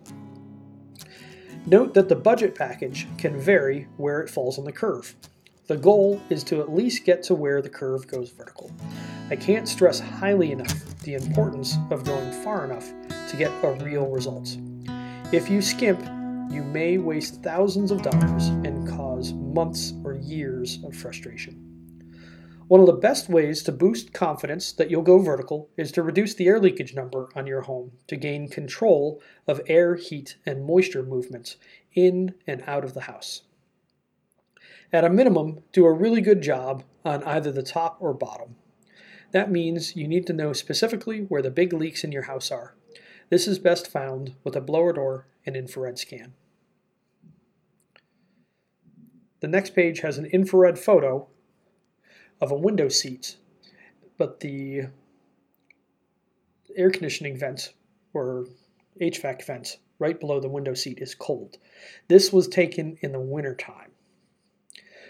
Note 1.65 1.93
that 1.93 2.09
the 2.09 2.15
budget 2.15 2.53
package 2.53 3.07
can 3.17 3.39
vary 3.39 3.87
where 3.97 4.19
it 4.19 4.29
falls 4.29 4.59
on 4.59 4.65
the 4.65 4.71
curve. 4.71 5.15
The 5.67 5.77
goal 5.77 6.21
is 6.29 6.43
to 6.45 6.61
at 6.61 6.71
least 6.71 7.05
get 7.05 7.23
to 7.23 7.33
where 7.33 7.61
the 7.61 7.69
curve 7.69 8.07
goes 8.07 8.29
vertical. 8.29 8.71
I 9.31 9.35
can't 9.35 9.67
stress 9.67 9.99
highly 9.99 10.51
enough 10.51 10.99
the 10.99 11.15
importance 11.15 11.77
of 11.89 12.03
going 12.03 12.31
far 12.43 12.65
enough 12.65 12.87
to 13.29 13.37
get 13.37 13.51
a 13.63 13.71
real 13.83 14.05
result. 14.07 14.57
If 15.31 15.49
you 15.49 15.63
skimp, 15.63 16.07
you 16.49 16.63
may 16.63 16.97
waste 16.97 17.43
thousands 17.43 17.91
of 17.91 18.01
dollars 18.01 18.47
and 18.47 18.87
cause 18.87 19.33
months 19.33 19.93
or 20.03 20.13
years 20.13 20.79
of 20.83 20.95
frustration. 20.95 21.61
One 22.67 22.79
of 22.79 22.87
the 22.87 22.93
best 22.93 23.29
ways 23.29 23.61
to 23.63 23.71
boost 23.71 24.13
confidence 24.13 24.71
that 24.71 24.89
you'll 24.89 25.03
go 25.03 25.19
vertical 25.19 25.69
is 25.77 25.91
to 25.91 26.01
reduce 26.01 26.33
the 26.33 26.47
air 26.47 26.59
leakage 26.59 26.95
number 26.95 27.29
on 27.35 27.45
your 27.45 27.61
home 27.61 27.91
to 28.07 28.15
gain 28.15 28.49
control 28.49 29.21
of 29.47 29.61
air, 29.67 29.95
heat, 29.95 30.37
and 30.45 30.65
moisture 30.65 31.03
movements 31.03 31.57
in 31.93 32.33
and 32.47 32.63
out 32.65 32.83
of 32.83 32.93
the 32.93 33.01
house. 33.01 33.43
At 34.91 35.03
a 35.03 35.09
minimum, 35.09 35.59
do 35.73 35.85
a 35.85 35.93
really 35.93 36.21
good 36.21 36.41
job 36.41 36.83
on 37.03 37.23
either 37.23 37.51
the 37.51 37.63
top 37.63 37.97
or 37.99 38.13
bottom. 38.13 38.55
That 39.31 39.51
means 39.51 39.95
you 39.95 40.07
need 40.07 40.25
to 40.27 40.33
know 40.33 40.53
specifically 40.53 41.19
where 41.21 41.41
the 41.41 41.51
big 41.51 41.73
leaks 41.73 42.03
in 42.03 42.11
your 42.11 42.23
house 42.23 42.51
are. 42.51 42.75
This 43.29 43.47
is 43.47 43.59
best 43.59 43.87
found 43.87 44.35
with 44.43 44.55
a 44.55 44.61
blower 44.61 44.93
door 44.93 45.27
and 45.45 45.55
infrared 45.55 45.97
scan. 45.97 46.33
The 49.39 49.47
next 49.47 49.75
page 49.75 49.99
has 49.99 50.17
an 50.17 50.25
infrared 50.25 50.79
photo 50.79 51.27
of 52.39 52.51
a 52.51 52.57
window 52.57 52.89
seat, 52.89 53.37
but 54.17 54.39
the 54.39 54.83
air 56.75 56.89
conditioning 56.89 57.37
vent 57.37 57.73
or 58.13 58.47
HVAC 59.01 59.45
vent 59.45 59.77
right 59.99 60.19
below 60.19 60.39
the 60.39 60.49
window 60.49 60.73
seat 60.73 60.99
is 60.99 61.15
cold. 61.15 61.57
This 62.07 62.31
was 62.31 62.47
taken 62.47 62.97
in 63.01 63.11
the 63.11 63.19
winter 63.19 63.55
time. 63.55 63.91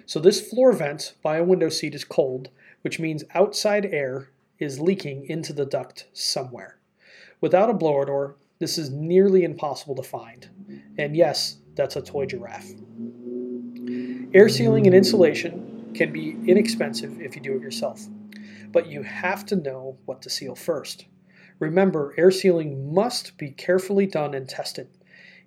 So 0.06 0.20
this 0.20 0.48
floor 0.48 0.72
vent 0.72 1.16
by 1.24 1.38
a 1.38 1.44
window 1.44 1.70
seat 1.70 1.96
is 1.96 2.04
cold, 2.04 2.50
which 2.82 3.00
means 3.00 3.24
outside 3.34 3.86
air 3.86 4.30
is 4.60 4.80
leaking 4.80 5.26
into 5.26 5.54
the 5.54 5.66
duct 5.66 6.08
somewhere. 6.14 6.78
Without 7.42 7.70
a 7.70 7.74
blower 7.74 8.06
door, 8.06 8.36
this 8.60 8.78
is 8.78 8.90
nearly 8.90 9.44
impossible 9.44 9.96
to 9.96 10.04
find. 10.04 10.50
And 10.98 11.16
yes, 11.16 11.58
that's 11.76 11.96
a 11.96 12.02
toy 12.02 12.26
giraffe. 12.26 12.72
Air 14.34 14.50
sealing 14.50 14.86
and 14.88 14.96
insulation 14.96 15.92
can 15.94 16.12
be 16.12 16.38
inexpensive 16.48 17.22
if 17.22 17.36
you 17.36 17.42
do 17.42 17.56
it 17.56 17.62
yourself, 17.62 18.02
but 18.72 18.88
you 18.88 19.04
have 19.04 19.46
to 19.48 19.56
know 19.56 19.98
what 20.06 20.22
to 20.22 20.30
seal 20.30 20.56
first. 20.56 21.06
Remember, 21.60 22.14
air 22.18 22.32
sealing 22.32 22.94
must 22.94 23.38
be 23.38 23.52
carefully 23.52 24.06
done 24.06 24.34
and 24.34 24.48
tested. 24.48 24.90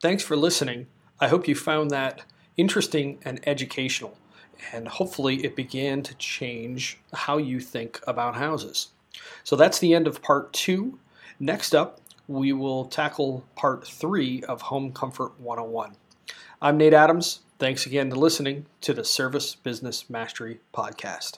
Thanks 0.00 0.22
for 0.22 0.34
listening. 0.34 0.86
I 1.20 1.28
hope 1.28 1.46
you 1.46 1.54
found 1.54 1.90
that 1.90 2.22
interesting 2.56 3.18
and 3.22 3.38
educational, 3.46 4.16
and 4.72 4.88
hopefully 4.88 5.44
it 5.44 5.54
began 5.54 6.02
to 6.04 6.14
change 6.14 6.98
how 7.12 7.36
you 7.36 7.60
think 7.60 8.00
about 8.06 8.36
houses. 8.36 8.88
So 9.44 9.56
that's 9.56 9.78
the 9.78 9.92
end 9.92 10.06
of 10.06 10.22
part 10.22 10.54
two. 10.54 10.98
Next 11.38 11.74
up, 11.74 12.00
we 12.26 12.50
will 12.50 12.86
tackle 12.86 13.44
part 13.56 13.86
three 13.86 14.42
of 14.44 14.62
Home 14.62 14.90
Comfort 14.92 15.38
101. 15.38 15.96
I'm 16.62 16.78
Nate 16.78 16.94
Adams. 16.94 17.40
Thanks 17.58 17.84
again 17.84 18.10
for 18.10 18.16
listening 18.16 18.64
to 18.80 18.94
the 18.94 19.04
Service 19.04 19.54
Business 19.54 20.08
Mastery 20.08 20.60
Podcast. 20.72 21.36